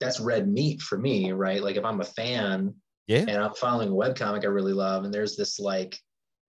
[0.00, 2.74] that's red meat for me right like if i'm a fan
[3.06, 3.24] Yeah.
[3.26, 5.98] and I'm following a webcomic I really love, and there's this like,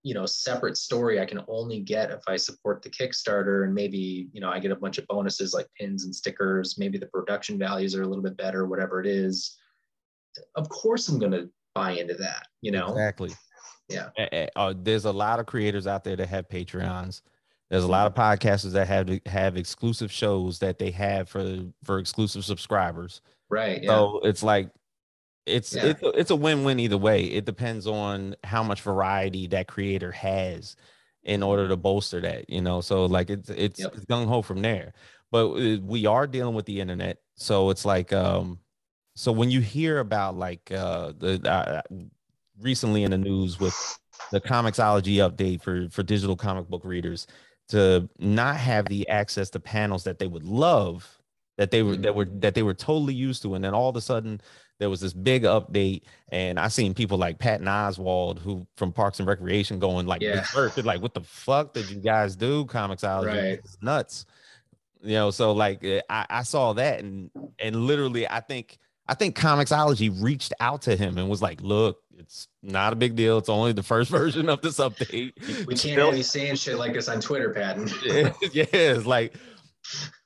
[0.04, 4.28] you know, separate story I can only get if I support the Kickstarter, and maybe
[4.34, 6.78] you know I get a bunch of bonuses like pins and stickers.
[6.78, 9.58] Maybe the production values are a little bit better, whatever it is.
[10.56, 12.48] Of course, I'm gonna buy into that.
[12.62, 13.32] You know, Exactly.
[13.88, 14.10] Yeah.
[14.56, 17.22] Uh, there's a lot of creators out there that have Patreons.
[17.72, 22.00] There's a lot of podcasters that have have exclusive shows that they have for for
[22.00, 23.22] exclusive subscribers.
[23.50, 23.82] right?
[23.82, 24.70] Yeah, So it's like
[25.48, 25.86] it's Yeah.
[25.86, 27.24] it's a, it's a win-win either way.
[27.24, 30.76] It depends on how much variety that creator has
[31.24, 32.82] in order to bolster that, you know.
[32.82, 33.96] So like it's it's, Yep.
[33.96, 34.94] it's gung ho from there.
[35.32, 38.60] But uh, we are dealing with the internet, so it's like um
[39.20, 41.82] so when you hear about like uh the uh,
[42.62, 43.76] recently in the news with
[44.32, 47.28] the Comixology update for for digital comic book readers
[47.68, 51.20] to not have the access to panels that they would love
[51.58, 53.96] that they were that were that they were totally used to and then all of
[53.98, 54.40] a sudden
[54.80, 59.20] there was this big update and i seen people like patton oswalt who from parks
[59.20, 60.46] and recreation going like Yeah.
[60.84, 63.60] like what the fuck did you guys do Comixology Right.
[63.64, 64.26] Is nuts
[65.02, 67.30] you know so like eh, I, I saw that and
[67.60, 68.78] and literally i think
[69.10, 73.16] i think Comixology reached out to him and was like look it's not a big
[73.16, 75.34] deal it's only the first version of this update
[75.66, 77.90] we can't Still- have you saying shit like this on Twitter, Patton.
[78.06, 79.34] yeah, yeah, it's like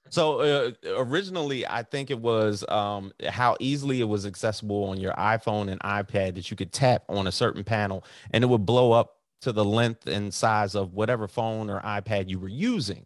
[0.10, 5.14] so uh, originally I think it was um how easily it was accessible on your
[5.14, 8.92] iPhone and iPad that you could tap on a certain panel and it would blow
[8.92, 13.06] up to the length and size of whatever phone or iPad you were using.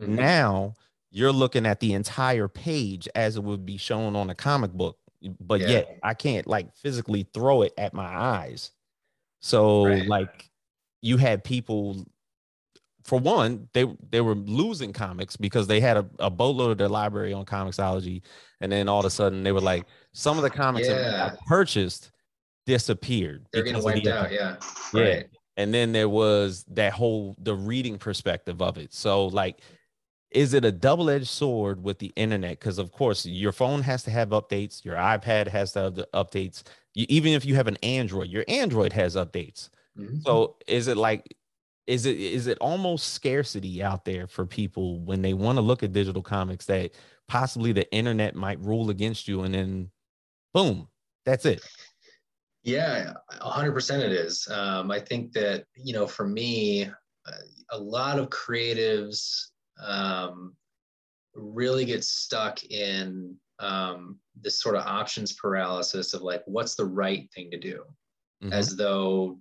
[0.00, 0.08] Mhm.
[0.08, 0.74] Now
[1.10, 4.98] you're looking at the entire page as it would be shown on a comic book,
[5.40, 5.68] but Yeah.
[5.68, 8.70] yet I can't like physically throw it at my eyes.
[9.40, 10.06] So Right.
[10.06, 10.50] like
[11.02, 12.04] you had people
[13.04, 16.88] for one, they they were losing comics because they had a, a boatload of their
[16.88, 18.22] library on Comixology,
[18.60, 21.28] and then all of a sudden they were like, some of the comics that Yeah.
[21.30, 22.10] got purchased
[22.66, 23.46] disappeared.
[23.52, 24.30] They're getting of the out.
[24.30, 24.56] Yeah.
[24.92, 25.00] Yeah.
[25.00, 25.26] Right.
[25.56, 28.92] And then there was that whole the reading perspective of it.
[28.92, 29.62] So like
[30.30, 34.10] is it a double-edged sword with the internet because of course your phone has to
[34.10, 36.62] have updates your ipad has to have the updates
[36.94, 40.20] you, even if you have an android your android has updates Mhm.
[40.22, 41.36] so is it like
[41.86, 45.82] is it is it almost scarcity out there for people when they want to look
[45.82, 46.92] at digital comics that
[47.28, 49.90] possibly the internet might rule against you and then
[50.54, 50.88] boom
[51.24, 51.64] that's it
[52.62, 54.46] Yeah, a hundred percent it is.
[54.48, 57.32] Um, I think that, you know, for me, uh,
[57.70, 59.47] a lot of creatives
[59.80, 60.54] um,
[61.34, 67.28] really get stuck in um, this sort of options paralysis of like, what's the right
[67.34, 67.84] thing to do?
[68.42, 68.52] Mhm.
[68.52, 69.40] As though,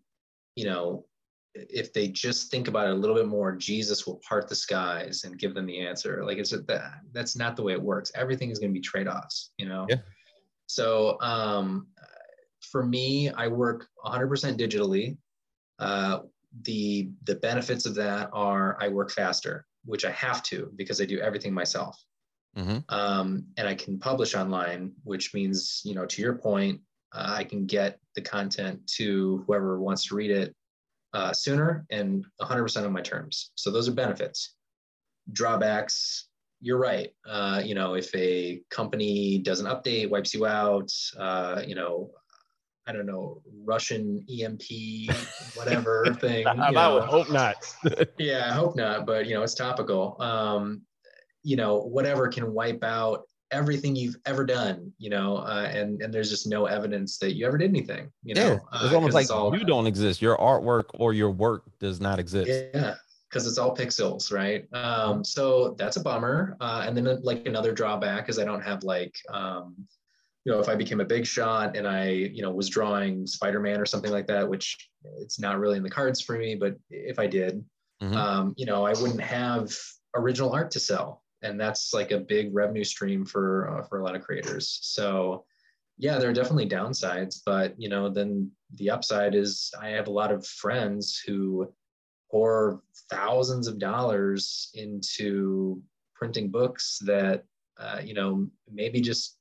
[0.55, 1.05] you know,
[1.53, 5.23] if they just think about it a little bit more, Jesus will part the skies
[5.23, 6.23] and give them the answer.
[6.23, 8.11] Like it's that that's not the way it works.
[8.15, 9.85] Everything is going to be trade-offs, you know?
[9.89, 9.97] Yeah.
[10.67, 11.87] So um,
[12.61, 15.17] for me, I work 100% digitally.
[15.79, 16.19] Uh,
[16.63, 21.05] the the benefits of that are I work faster, which I have to because I
[21.05, 21.97] do everything myself.
[22.55, 22.83] Mhm.
[22.89, 26.81] Um, and I can publish online, which means, you know, to your point,
[27.13, 30.55] uh, I can get the content to whoever wants to read it
[31.13, 33.51] uh, sooner and 100% on my terms.
[33.55, 34.55] So those are benefits.
[35.31, 36.27] Drawbacks,
[36.59, 37.11] you're right.
[37.25, 42.11] Uh, you know, if a company doesn't update, wipes you out, uh, you know,
[42.87, 44.61] I don't know, Russian EMP,
[45.55, 46.47] whatever thing.
[46.47, 47.55] I, I would hope not
[48.17, 50.15] Yeah, I hope not, but you know, it's topical.
[50.21, 50.81] Um,
[51.43, 56.13] you know, whatever can wipe out everything you've ever done, you know, uh, and and
[56.13, 58.11] there's just no evidence that you ever did anything.
[58.23, 60.21] You know, yeah, it's uh, almost 'cause like it's all- you don't exist.
[60.21, 62.49] Your artwork or your work does not exist.
[62.73, 62.95] Yeah,
[63.29, 64.65] because it's all pixels, right?
[64.73, 66.57] Um, so that's a bummer.
[66.59, 69.75] Uh, and then like another drawback is I don't have like, um,
[70.47, 73.81] you know, if I became a big shot and I, you know, was drawing Spider-Man
[73.81, 77.19] or something like that, which it's not really in the cards for me, but if
[77.19, 77.65] I did,
[78.01, 78.15] Mhm.
[78.15, 79.77] um, you know, I wouldn't have
[80.15, 84.03] original art to sell, and that's like a big revenue stream for uh, for a
[84.05, 84.79] lot of creators.
[84.83, 85.43] So,
[85.97, 90.17] yeah, there are definitely downsides, but you know, then the upside is I have a
[90.21, 91.73] lot of friends who
[92.31, 95.83] pour thousands of dollars into
[96.15, 97.43] printing books that
[97.77, 99.37] uh, you know maybe just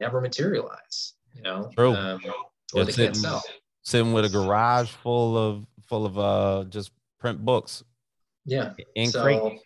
[0.00, 1.14] never materialize.
[1.34, 1.94] You know, True.
[1.94, 2.20] um,
[2.74, 3.42] or they can't sell.
[3.82, 7.82] Sitting with a garage full of full of uh just print books
[8.44, 8.72] Yeah.
[8.94, 9.60] in so, crate.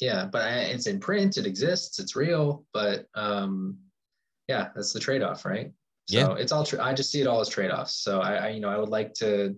[0.00, 3.76] yeah but I, it's in print it exists it's real but um
[4.46, 5.72] yeah that's the trade-off right
[6.08, 6.34] so Yeah.
[6.36, 8.68] it's all tra- i just see it all as trade-offs so I, I you know
[8.68, 9.56] i would like to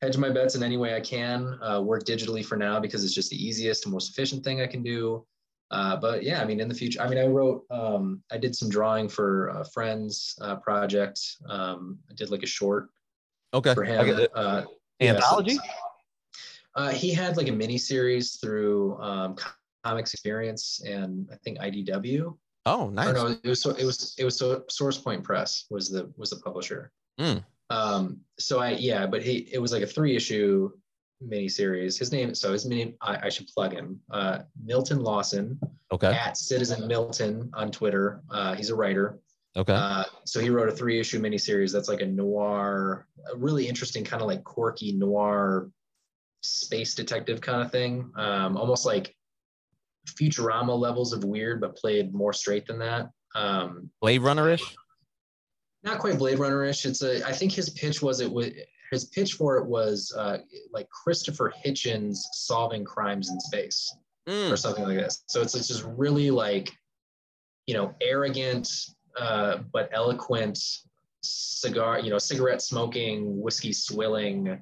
[0.00, 3.14] hedge my bets in any way i can uh, work digitally for now because it's
[3.14, 5.24] just the easiest and most efficient thing i can do
[5.72, 8.54] uh, but yeah i mean in the future i mean i wrote um, i did
[8.54, 12.88] some drawing for a friend's uh, project um, i did like a short
[13.54, 13.74] Okay.
[13.74, 14.00] for him
[14.34, 14.62] uh,
[15.00, 15.58] yeah, so- Anthology?
[16.76, 19.36] uh, he had like a mini series through um,
[19.84, 22.36] Comics Experience and I think IDW.
[22.64, 23.14] Oh, Or nice.
[23.14, 26.36] no, it was it was it was so Source Point Press was the was the
[26.36, 26.92] publisher.
[27.20, 27.44] Mm.
[27.70, 30.70] Um, so I yeah, but he it was like a three issue
[31.26, 31.98] mini series.
[31.98, 34.00] His name so his name I, I should plug him.
[34.10, 35.58] Uh, Milton Lawson
[35.92, 36.08] Okay.
[36.12, 38.22] at Citizen Milton on Twitter.
[38.30, 39.18] Uh, he's a writer.
[39.56, 39.74] Okay.
[39.74, 44.02] Uh, so he wrote a three issue miniseries that's like a noir, a really interesting
[44.02, 45.70] kind of like quirky noir
[46.42, 48.10] space detective kind of thing.
[48.16, 49.14] Um, almost like
[50.18, 53.10] Futurama levels of weird, but played more straight than that.
[53.34, 54.74] Um, Blade Runner ish.
[55.84, 56.86] not quite Blade Runner ish.
[56.86, 58.46] It's a, I think his pitch was it was,
[58.92, 60.38] his pitch for it was uh,
[60.72, 63.94] like Christopher Hitchens solving crimes in space
[64.52, 65.24] or something like this.
[65.26, 66.70] So it's, it's just really like,
[67.66, 68.68] you know, arrogant
[69.18, 70.58] uh, but eloquent
[71.22, 74.60] cigar, you know, cigarette smoking, whiskey swilling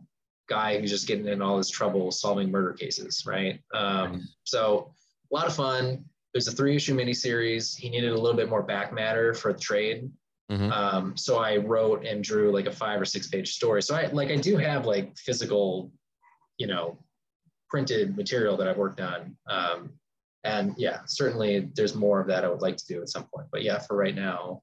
[0.48, 3.60] guy who's just getting in all his trouble solving murder cases, right?
[3.74, 4.92] Um, so
[5.30, 6.04] a lot of fun.
[6.32, 7.76] There's a three issue miniseries.
[7.76, 10.10] He needed a little bit more back matter for the trade.
[10.50, 10.72] Mhm.
[10.72, 13.82] Um, so I wrote and drew like a five or six page story.
[13.82, 15.92] So I like I do have like physical,
[16.58, 16.98] you know,
[17.68, 19.36] printed material that I've worked on.
[19.48, 19.92] Um,
[20.42, 23.46] and yeah, certainly there's more of that I would like to do at some point.
[23.52, 24.62] But yeah, for right now,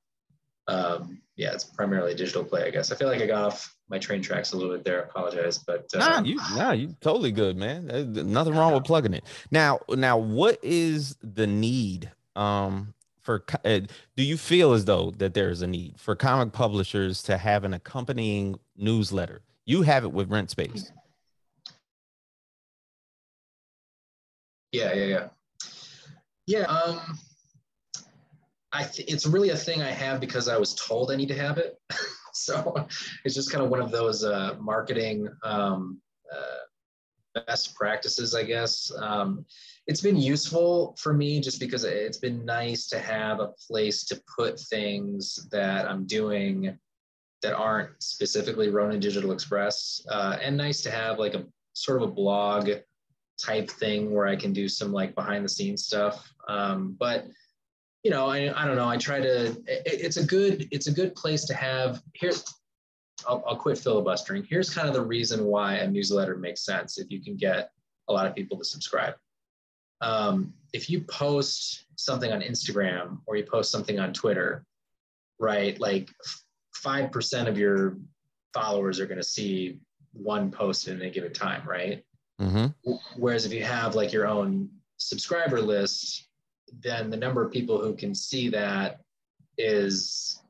[0.67, 2.91] um, yeah, it's primarily digital play, I guess.
[2.91, 5.05] I feel like I got off my train tracks a little bit there.
[5.05, 7.87] I apologize, but uh, Nah, you nah, you totally good, man.
[7.87, 9.23] There's nothing wrong with plugging it.
[9.51, 12.93] Now, now, what is the need um
[13.27, 13.43] for?
[13.63, 13.81] Uh,
[14.15, 17.63] do you feel as though that there is a need for comic publishers to have
[17.65, 19.41] an accompanying newsletter?
[19.65, 20.91] You have it with Rent Space.
[24.71, 25.27] Yeah, yeah, yeah.
[26.47, 27.19] Yeah, um
[28.71, 31.37] I th- it's really a thing I have because I was told I need to
[31.37, 31.77] have it.
[32.33, 32.87] so
[33.25, 35.99] it's just kind of one of those uh, marketing um,
[36.33, 36.63] uh,
[37.45, 38.91] best practices, I guess.
[38.99, 39.45] Um,
[39.87, 44.21] it's been useful for me just because it's been nice to have a place to
[44.37, 46.77] put things that I'm doing
[47.41, 52.09] that aren't specifically Ronin Digital Express, uh, and nice to have like a sort of
[52.09, 52.69] a blog
[53.39, 56.31] type thing where I can do some like behind the scenes stuff.
[56.47, 57.25] Um, but
[58.03, 58.87] you know, I, I don't know.
[58.87, 59.47] I try to.
[59.47, 62.01] It, it's a good it's a good place to have.
[62.13, 62.31] Here,
[63.27, 64.43] I'll, I'll quit filibustering.
[64.43, 67.71] Here's kind of the reason why a newsletter makes sense if you can get
[68.07, 69.15] a lot of people to subscribe.
[70.01, 74.63] Um, if you post something on Instagram or you post something on Twitter,
[75.39, 75.79] right?
[75.79, 76.09] Like
[76.73, 77.97] five percent of your
[78.53, 79.79] followers are going to see
[80.13, 82.03] one post in a given time, right?
[82.39, 82.91] Mm-hmm.
[83.17, 86.27] Whereas if you have like your own subscriber list,
[86.81, 89.01] then the number of people who can see that
[89.57, 90.41] is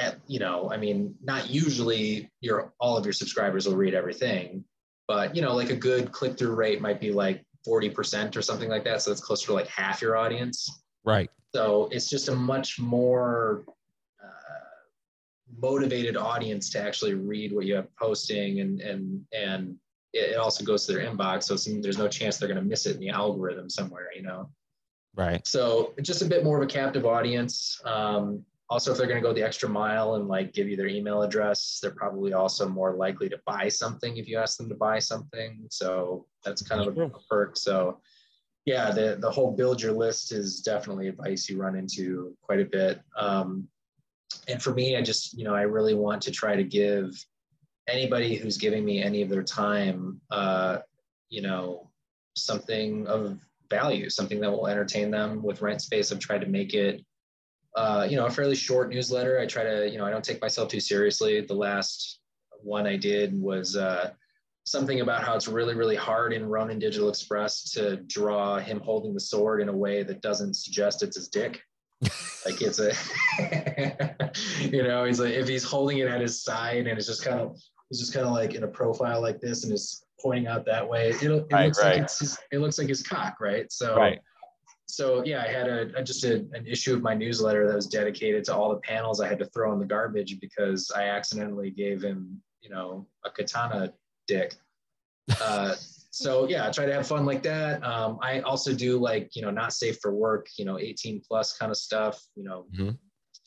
[0.00, 4.64] at, you know, I mean, not usually your all of your subscribers will read everything,
[5.06, 8.84] but you know, like a good click-through rate might be like 40% or something like
[8.84, 9.02] that.
[9.02, 10.82] So it's closer to like half your audience.
[11.04, 11.30] Right.
[11.54, 13.64] So it's just a much more
[14.22, 19.76] uh, motivated audience to actually read what you have posting and and and
[20.12, 21.44] it also goes to their inbox.
[21.44, 24.22] So it's, there's no chance they're going to miss it in the algorithm somewhere, you
[24.22, 24.50] know?
[25.14, 25.46] Right.
[25.46, 27.80] So just a bit more of a captive audience.
[27.84, 30.86] Um, also, if they're going to go the extra mile and like give you their
[30.86, 34.76] email address, they're probably also more likely to buy something if you ask them to
[34.76, 35.66] buy something.
[35.70, 37.56] So that's kind of a, perk.
[37.56, 38.00] So
[38.66, 42.64] yeah, the the whole build your list is definitely advice you run into quite a
[42.64, 43.00] bit.
[43.18, 43.66] Um,
[44.46, 47.12] and for me, I just you know I really want to try to give
[47.88, 50.78] anybody who's giving me any of their time, uh,
[51.28, 51.90] you know,
[52.36, 55.42] something of value, something that will entertain them.
[55.42, 57.04] With Rent Space, I've tried to make it,
[57.76, 59.38] uh, you know, a fairly short newsletter.
[59.38, 61.40] I try to, you know, I don't take myself too seriously.
[61.40, 62.20] The last
[62.62, 64.10] one I did was uh,
[64.64, 69.14] something about how it's really, really hard in Ronin Digital Express to draw him holding
[69.14, 71.60] the sword in a way that doesn't suggest it's his dick.
[72.46, 72.92] like it's a,
[74.60, 77.38] you know, he's like if he's holding it at his side and it's just kind
[77.38, 77.60] of
[77.90, 80.88] he's just kind of like in a profile like this and is pointing out that
[80.88, 81.10] way.
[81.10, 81.94] It, it right, looks right.
[81.94, 83.70] like it's his, it looks like his cock, right?
[83.70, 84.18] So right.
[84.94, 87.86] So yeah, I had a, a just a, an issue of my newsletter that was
[87.86, 91.70] dedicated to all the panels I had to throw in the garbage because I accidentally
[91.70, 93.92] gave him, you know, a katana
[94.26, 94.54] dick.
[95.40, 95.74] Uh,
[96.10, 97.84] so yeah, I try to have fun like that.
[97.84, 101.56] Um, I also do like you know not safe for work, you know, 18 plus
[101.56, 102.20] kind of stuff.
[102.34, 102.90] You know, mm-hmm.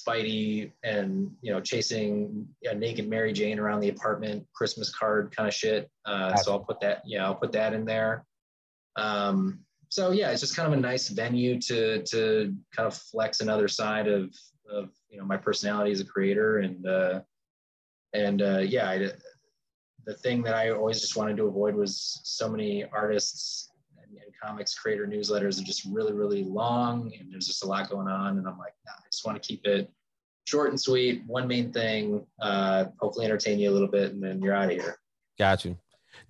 [0.07, 5.47] Spidey and you know chasing a naked Mary Jane around the apartment, Christmas card kind
[5.47, 5.89] of shit.
[6.05, 8.25] Uh, so I'll put that, yeah, I'll put that in there.
[8.95, 9.59] Um,
[9.93, 13.67] so yeah, it's just kind of a nice venue to to kind of flex another
[13.67, 14.33] side of
[14.67, 17.21] of you know my personality as a creator and uh,
[18.13, 19.11] and uh, yeah, I,
[20.05, 23.69] the thing that I always just wanted to avoid was so many artists
[24.01, 27.89] and, and, comics creator newsletters are just really, really long and there's just a lot
[27.89, 28.37] going on.
[28.39, 29.89] And I'm like, nah, I just want to keep it
[30.45, 34.41] short and sweet, one main thing, uh, hopefully entertain you a little bit, and then
[34.41, 34.97] you're out of here.
[35.39, 35.77] Got you.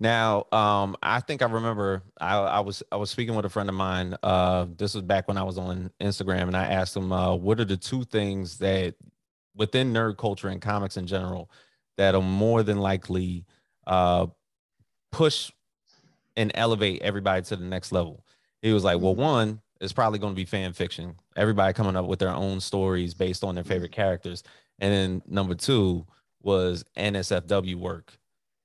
[0.00, 3.68] Now, um, I think I remember I, I, was I was speaking with a friend
[3.68, 4.16] of mine.
[4.22, 7.60] Uh, this was back when I was on Instagram, and I asked him, uh, "What
[7.60, 8.94] are the two things that
[9.54, 11.50] within nerd culture and comics in general
[11.96, 13.44] that are more than likely
[13.86, 14.26] uh,
[15.12, 15.50] push
[16.36, 18.24] and elevate everybody to the next level.
[18.62, 19.22] He was like, well, mm-hmm.
[19.22, 21.14] one is probably going to be fan fiction.
[21.36, 24.00] Everybody coming up with their own stories based on their favorite mm-hmm.
[24.00, 24.42] characters.
[24.80, 26.06] And then number two
[26.42, 28.18] was NSFW work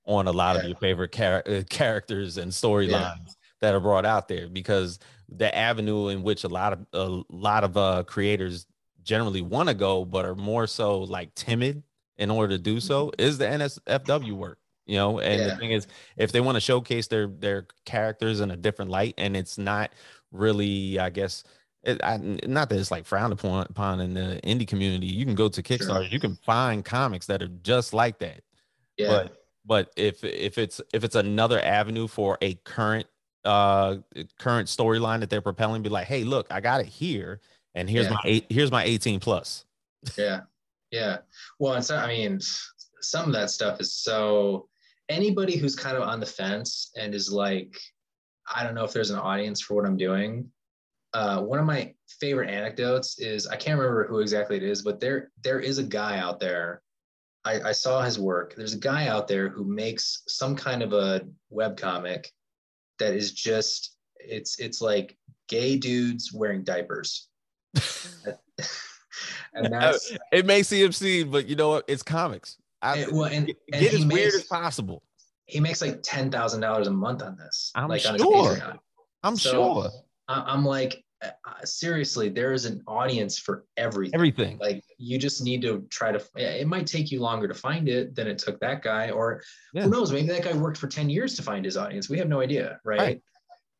[0.09, 3.15] on a lot of your favorite char- uh, characters and storylines yeah.
[3.61, 4.97] that are brought out there because
[5.29, 8.65] the avenue in which a lot of a lot of uh, creators
[9.03, 11.83] generally want to go but are more so like timid
[12.17, 13.21] in order to do so mm-hmm.
[13.21, 14.57] is the NSFW work
[14.87, 15.47] you know and yeah.
[15.49, 15.85] the thing is
[16.17, 19.91] if they want to showcase their their characters in a different light and it's not
[20.31, 21.43] really i guess
[21.83, 25.35] it, I, not that it's like frowned upon, upon in the indie community you can
[25.35, 26.03] go to kickstarter sure.
[26.05, 28.41] you can find comics that are just like that
[28.97, 29.07] yeah.
[29.07, 33.07] but but if if it's if it's another avenue for a current
[33.45, 33.97] uh
[34.37, 37.39] current storyline that they're propelling be like hey look i got it here
[37.75, 38.13] and here's yeah.
[38.13, 39.65] my eight here's my 18 plus
[40.17, 40.41] yeah
[40.91, 41.17] yeah
[41.59, 42.39] well it's i mean
[43.01, 44.67] some of that stuff is so
[45.09, 47.77] anybody who's kind of on the fence and is like,
[48.53, 50.49] I don't know if there's an audience for what I'm doing.
[51.13, 54.99] Uh, one of my favorite anecdotes is I can't remember who exactly it is, but
[54.99, 56.83] there there is a guy out there.
[57.49, 58.53] I, I saw his work.
[58.55, 62.31] There's a guy out there who makes some kind of a web comic
[62.99, 67.27] that is just it's it's like gay dudes wearing diapers.
[69.53, 71.85] and that's it may seem obscene, but you know what?
[71.87, 72.57] It's comics.
[72.81, 75.01] I, well, and, get, and as makes, weird as possible.
[75.47, 77.71] He makes like ten thousand dollars a month on this.
[77.73, 78.11] I'm like sure.
[78.11, 78.61] on his
[79.23, 79.89] I'm so sure.
[80.27, 84.15] I'm like, uh, uh, seriously, there is an audience for everything.
[84.15, 84.57] Everything.
[84.57, 86.23] Like you just need to try to.
[86.35, 89.41] It might take you longer to find it than it took that guy, or
[89.73, 89.83] yeah.
[89.83, 90.11] who knows?
[90.11, 92.09] Maybe that guy worked for ten years to find his audience.
[92.09, 92.99] We have no idea, right?
[92.99, 93.21] right.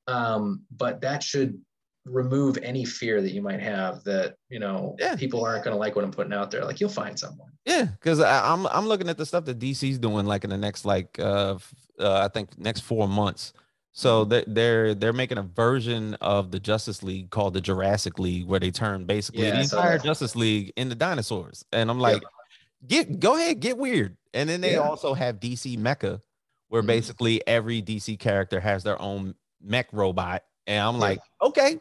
[0.07, 1.59] Um, but that should
[2.05, 5.15] remove any fear that you might have that you know yeah.
[5.15, 6.65] people aren't going to like what I'm putting out there.
[6.65, 7.51] Like you'll find someone.
[7.65, 10.83] Yeah, because I'm I'm looking at the stuff that DC's doing like in the next
[10.83, 11.57] like uh,
[11.99, 13.53] uh I think next four months.
[13.99, 14.53] So mm-hmm.
[14.53, 18.71] they're they're making a version of the Justice League called the Jurassic League, where they
[18.71, 21.65] turn basically yeah, the entire Justice League into dinosaurs.
[21.73, 22.87] And I'm like, yeah.
[22.87, 24.15] get go ahead, get weird.
[24.33, 24.77] And then they yeah.
[24.77, 26.21] also have DC Mecha,
[26.69, 26.87] where mm-hmm.
[26.87, 30.43] basically every DC character has their own mech robot.
[30.65, 31.77] And I'm like, okay,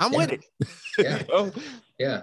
[0.00, 0.44] I'm with it.
[0.98, 1.50] Yeah.
[1.96, 2.22] Yeah.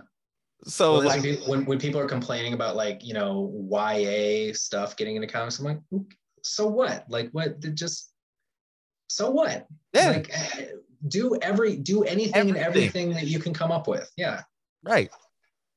[0.66, 5.16] So well, like when, when people are complaining about like, you know, YA stuff getting
[5.16, 5.80] into comics, I'm like,
[6.44, 7.06] so what?
[7.08, 8.10] Like what did just
[9.10, 9.68] so what?
[9.94, 10.12] Yeah.
[10.12, 10.66] Like eh,
[11.08, 12.56] do every do anything everything.
[12.56, 14.10] and everything that you can come up with.
[14.16, 14.44] Yeah.
[14.84, 15.10] Right.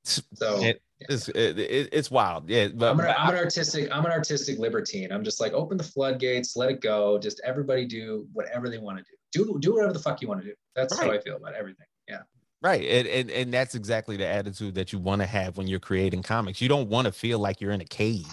[0.05, 1.59] So it, it's it,
[1.93, 2.49] it's wild.
[2.49, 5.12] Yeah, but I'm, an, I'm an artistic I'm an artistic libertine.
[5.12, 7.18] I'm just like open the floodgates, let it go.
[7.18, 9.45] Just everybody do whatever they want to do.
[9.45, 10.55] Do do whatever the fuck you want to do.
[10.74, 11.07] That's right.
[11.07, 11.87] how I feel about everything.
[12.09, 12.22] Yeah.
[12.62, 12.85] Right.
[12.85, 16.22] And, and, and that's exactly the attitude that you want to have when you're creating
[16.22, 16.61] comics.
[16.61, 18.26] You don't want to feel like you're in a cage.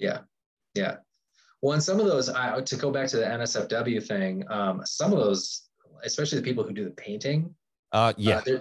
[0.00, 0.20] Yeah.
[0.74, 0.96] Yeah.
[1.62, 5.12] Well, and some of those, I, to go back to the NSFW thing, um, some
[5.12, 5.68] of those,
[6.02, 7.54] especially the people who do the painting.
[7.92, 8.42] Uh, yeah.
[8.46, 8.58] Uh,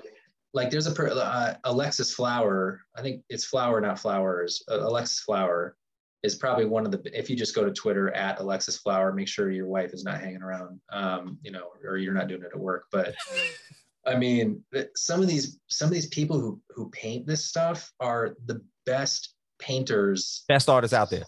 [0.53, 2.81] like there's a per, uh, Alexis Flower.
[2.95, 4.63] I think it's Flower, not Flowers.
[4.69, 5.75] Uh, Alexis Flower
[6.21, 7.01] is probably one of the.
[7.17, 10.19] If you just go to Twitter at Alexis Flower, make sure your wife is not
[10.19, 10.79] hanging around.
[10.91, 12.85] Um, you know, or you're not doing it at work.
[12.91, 13.15] But
[14.05, 14.63] I mean,
[14.95, 19.33] some of these some of these people who who paint this stuff are the best
[19.57, 21.23] painters, best artists out there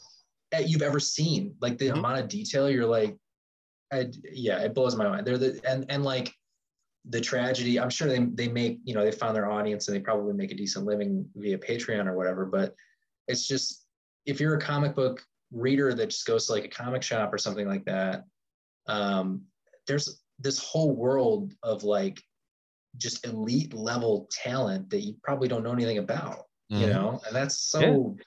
[0.62, 1.56] you've ever seen.
[1.62, 2.00] Like the mm-hmm.
[2.00, 3.18] amount of detail, you're like,
[3.92, 5.26] I, yeah, it blows my mind.
[5.26, 6.34] They're the and and like
[7.10, 7.80] the tragedy.
[7.80, 10.52] I'm sure they they make you know they found their audience and they probably make
[10.52, 12.46] a decent living via Patreon or whatever.
[12.46, 12.76] But
[13.28, 13.86] it's just
[14.26, 17.38] if you're a comic book reader that just goes to like a comic shop or
[17.38, 18.24] something like that,
[18.88, 19.42] um,
[19.88, 22.22] there's this whole world of like
[22.98, 26.46] just elite level talent that you probably don't know anything about.
[26.72, 26.82] Mm-hmm.
[26.82, 28.16] You know, and that's so.
[28.18, 28.24] Yeah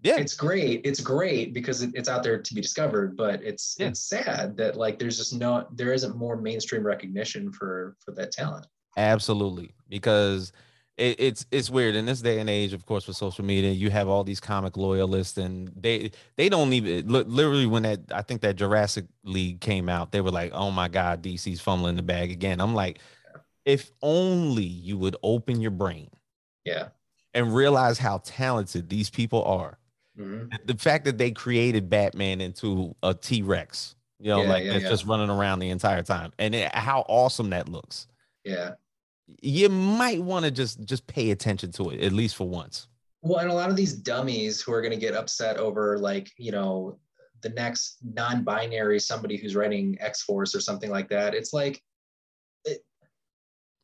[0.00, 0.16] yeah.
[0.16, 3.88] It's great it's great because it, it's out there to be discovered but it's yeah.
[3.88, 8.30] it's sad that like there's just no there isn't more mainstream recognition for for that
[8.30, 8.66] talent.
[8.96, 10.52] Absolutely because
[10.96, 11.94] it, it's it's weird.
[11.94, 14.76] In this day and age of course with social media you have all these comic
[14.76, 19.88] loyalists and they they don't even literally when that i think that jurassic league came
[19.88, 22.60] out they were like oh my god dc's fumbling the bag again.
[22.60, 23.40] I'm like yeah.
[23.64, 26.10] if only you would open your brain
[26.64, 26.88] yeah.
[27.34, 29.77] and realize how talented these people are
[30.18, 30.54] Mm-hmm.
[30.64, 34.72] The fact that they created Batman into a T Rex, you know, yeah, like yeah,
[34.72, 34.90] it's yeah.
[34.90, 38.08] just running around the entire time, and it, how awesome that looks.
[38.44, 38.72] Yeah,
[39.40, 42.88] you might want to just just pay attention to it at least for once.
[43.22, 46.32] Well, and a lot of these dummies who are going to get upset over like
[46.36, 46.98] you know
[47.42, 51.34] the next non-binary somebody who's writing X Force or something like that.
[51.34, 51.80] It's like
[52.64, 52.84] it,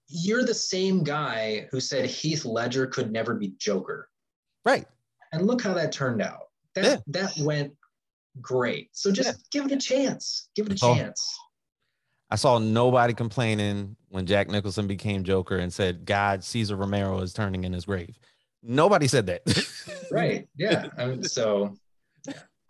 [0.09, 4.09] you're the same guy who said Heath Ledger could never be Joker.
[4.65, 4.87] Right.
[5.35, 6.49] And look how that turned out.
[6.75, 6.97] That yeah.
[7.09, 7.73] that went
[8.41, 8.91] great.
[8.93, 9.61] So just yeah.
[9.61, 10.49] give it a chance.
[10.55, 10.95] Give it a oh.
[10.95, 11.39] chance.
[12.31, 17.33] I saw nobody complaining when Jack Nicholson became Joker and said, God, Cesar Romero is
[17.33, 18.19] turning in his grave.
[18.63, 19.43] Nobody said that.
[20.11, 20.49] right.
[20.57, 20.89] Yeah.
[20.97, 21.75] I mean, so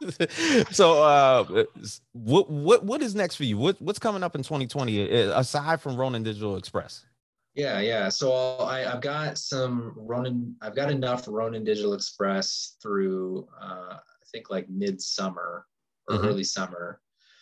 [0.70, 1.64] so uh
[2.12, 5.96] what what what is next for you what what's coming up in 2020 aside from
[5.96, 7.06] ronin digital express
[7.54, 8.08] yeah, yeah.
[8.08, 10.56] So I, have got some Ronin.
[10.60, 15.66] I've got enough Ronin Digital Express through uh, I think like midsummer
[16.08, 16.26] or mm-hmm.
[16.26, 17.00] early summer.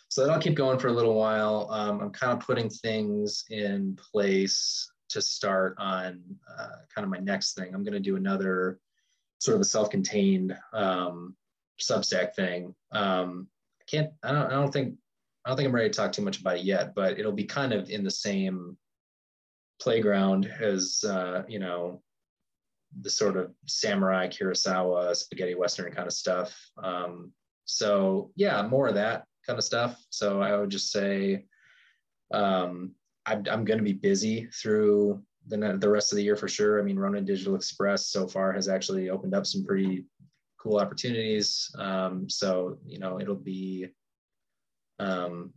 [0.09, 1.67] So that'll keep going for a little while.
[1.71, 6.21] Um, I'm kind of putting things in place to start on
[6.59, 7.73] uh, kind of my next thing.
[7.73, 8.79] I'm going to do another
[9.39, 11.35] sort of a self-contained um,
[11.81, 12.75] Substack thing.
[12.91, 13.47] Um,
[13.81, 14.11] I can't.
[14.21, 14.45] I don't.
[14.45, 14.95] I don't think.
[15.43, 17.45] I don't think I'm ready to talk too much about it yet, but it'll be
[17.45, 18.77] kind of in the same
[19.83, 22.01] playground as uh, you know
[23.01, 26.55] the sort of samurai Kurosawa spaghetti western kind of stuff.
[26.81, 27.31] Um,
[27.65, 30.01] so yeah, more of that kind of stuff.
[30.09, 31.45] So I would just say
[32.33, 32.91] um,
[33.25, 36.79] I'm, I'm going to be busy through the the rest of the year for sure.
[36.79, 40.05] I mean, Ronin Digital Express so far has actually opened up some pretty
[40.59, 41.69] cool opportunities.
[41.77, 43.87] Um, so you know, it'll be
[44.99, 45.53] um,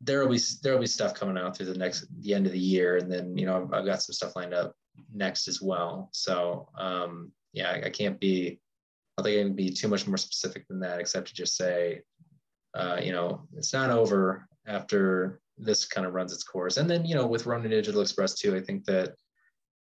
[0.00, 2.52] there will be there will be stuff coming out through the next the end of
[2.52, 4.74] the year, and then you know I've, I've got some stuff lined up
[5.12, 6.08] next as well.
[6.12, 8.60] So um, yeah, I, I, can't be
[9.16, 12.02] I think I can be too much more specific than that, except to just say,
[12.74, 16.76] uh, you know, it's not over after this kind of runs its course.
[16.76, 19.14] And then you know with Ronin Digital Express too, I think that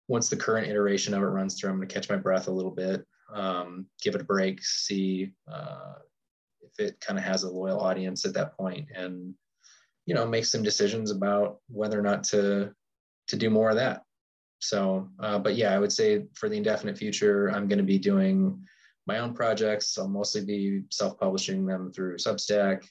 [0.08, 2.52] once the current iteration of it runs through, I'm going to catch my breath a
[2.52, 3.04] little bit,
[3.34, 5.96] um, give it a break, see uh,
[6.62, 9.34] if it kind of has a loyal audience at that point, and
[10.06, 12.74] you know make some decisions about whether or not to
[13.28, 14.04] to do more of that.
[14.60, 18.00] So uh, but yeah i would say for the indefinite future i'm going to be
[18.00, 18.64] doing
[19.08, 19.98] my own projects.
[20.00, 22.84] I'll mostly be self-publishing them through substack.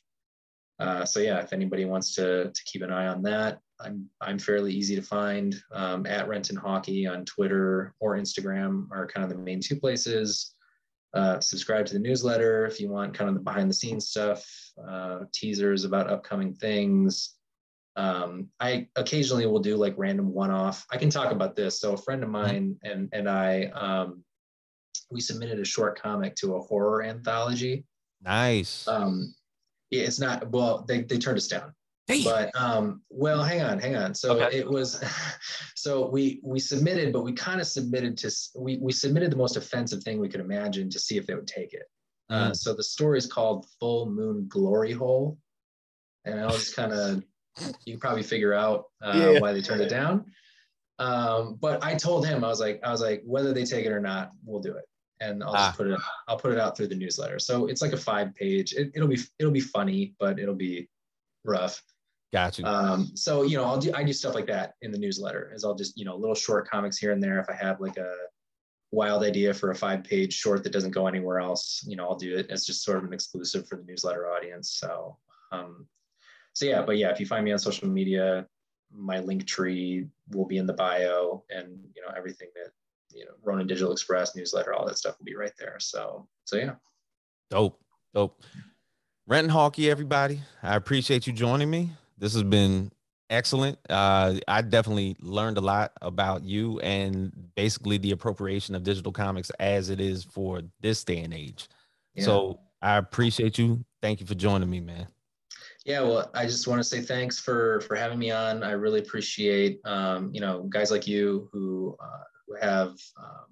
[0.78, 4.38] Uh, so yeah if anybody wants to to keep an eye on that i'm i'm
[4.38, 5.54] fairly easy to find.
[5.72, 10.53] Um, at renton hawkey on twitter or instagram are kind of the main two places
[11.14, 14.44] uh, subscribe to the newsletter if you want kind of the behind the scenes stuff,
[14.88, 17.36] uh, teasers about upcoming things.
[17.96, 20.84] Um, I occasionally will do like random one off.
[20.90, 21.80] I can talk about this.
[21.80, 22.42] So a friend of mm-hmm.
[22.42, 24.24] mine and and I um,
[25.10, 27.84] we submitted a short comic to a horror anthology.
[28.20, 28.88] Nice.
[28.88, 29.34] Um,
[29.92, 30.84] it's not well.
[30.88, 31.72] They they turned us down.
[32.06, 32.24] Damn.
[32.24, 34.14] But um, well, hang on, hang on.
[34.14, 34.58] So okay.
[34.58, 35.02] it was,
[35.74, 39.56] so we we submitted, but we kind of submitted to we we submitted the most
[39.56, 41.84] offensive thing we could imagine to see if they would take it.
[42.28, 42.56] Uh, mm.
[42.56, 45.38] So the story is called Full Moon Glory Hole,
[46.26, 47.22] and I'll just kind of
[47.84, 49.40] you can probably figure out uh, yeah.
[49.40, 50.26] why they turned it down.
[50.98, 53.92] Um, but I told him I was like I was like whether they take it
[53.92, 54.84] or not, we'll do it,
[55.20, 55.74] and I'll just ah.
[55.74, 55.98] put it
[56.28, 57.38] I'll put it out through the newsletter.
[57.38, 58.74] So it's like a five page.
[58.74, 60.88] It, it'll be it'll be funny, but it'll be
[61.44, 61.82] rough.
[62.34, 62.64] Got you.
[62.64, 65.52] Um, so you know, I'll do I do stuff like that in the newsletter.
[65.54, 67.38] Is I'll just you know little short comics here and there.
[67.38, 68.12] If I have like a
[68.90, 72.16] wild idea for a five page short that doesn't go anywhere else, you know, I'll
[72.16, 74.78] do it as just sort of an exclusive for the newsletter audience.
[74.80, 75.16] So
[75.52, 75.86] um,
[76.54, 78.48] so yeah, but yeah, if you find me on social media,
[78.90, 82.72] my link tree will be in the bio, and you know everything that
[83.16, 85.76] you know Ronin Digital Express newsletter, all that stuff will be right there.
[85.78, 86.74] So so yeah,
[87.48, 87.80] dope,
[88.12, 88.42] dope.
[89.28, 92.90] Renton Hawkey, everybody, I appreciate you joining me this has been
[93.30, 93.78] excellent.
[93.88, 99.50] Uh, I definitely learned a lot about you and basically the appropriation of digital comics
[99.58, 101.68] as it is for this day and age.
[102.14, 102.24] Yeah.
[102.24, 103.84] So I appreciate you.
[104.02, 105.08] Thank you for joining me, man.
[105.84, 108.62] Yeah, well, I just want to say thanks for for having me on.
[108.62, 113.46] I really appreciate um, you know guys like you who uh, who have um,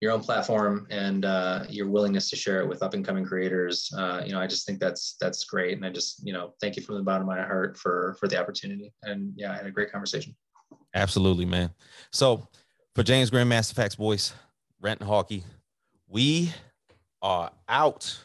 [0.00, 3.92] your own platform and uh, your willingness to share it with up and coming creators.
[3.96, 6.76] Uh, you know, I just think that's that's great, and I just you know thank
[6.76, 8.92] you from the bottom of my heart for for the opportunity.
[9.02, 10.36] And yeah, I had a great conversation.
[10.94, 11.70] Absolutely, man.
[12.12, 12.48] So
[12.94, 14.32] for James Grandmaster FAQs Boyce,
[14.80, 15.42] Renton Hawkey,
[16.06, 16.52] we
[17.20, 18.24] are out.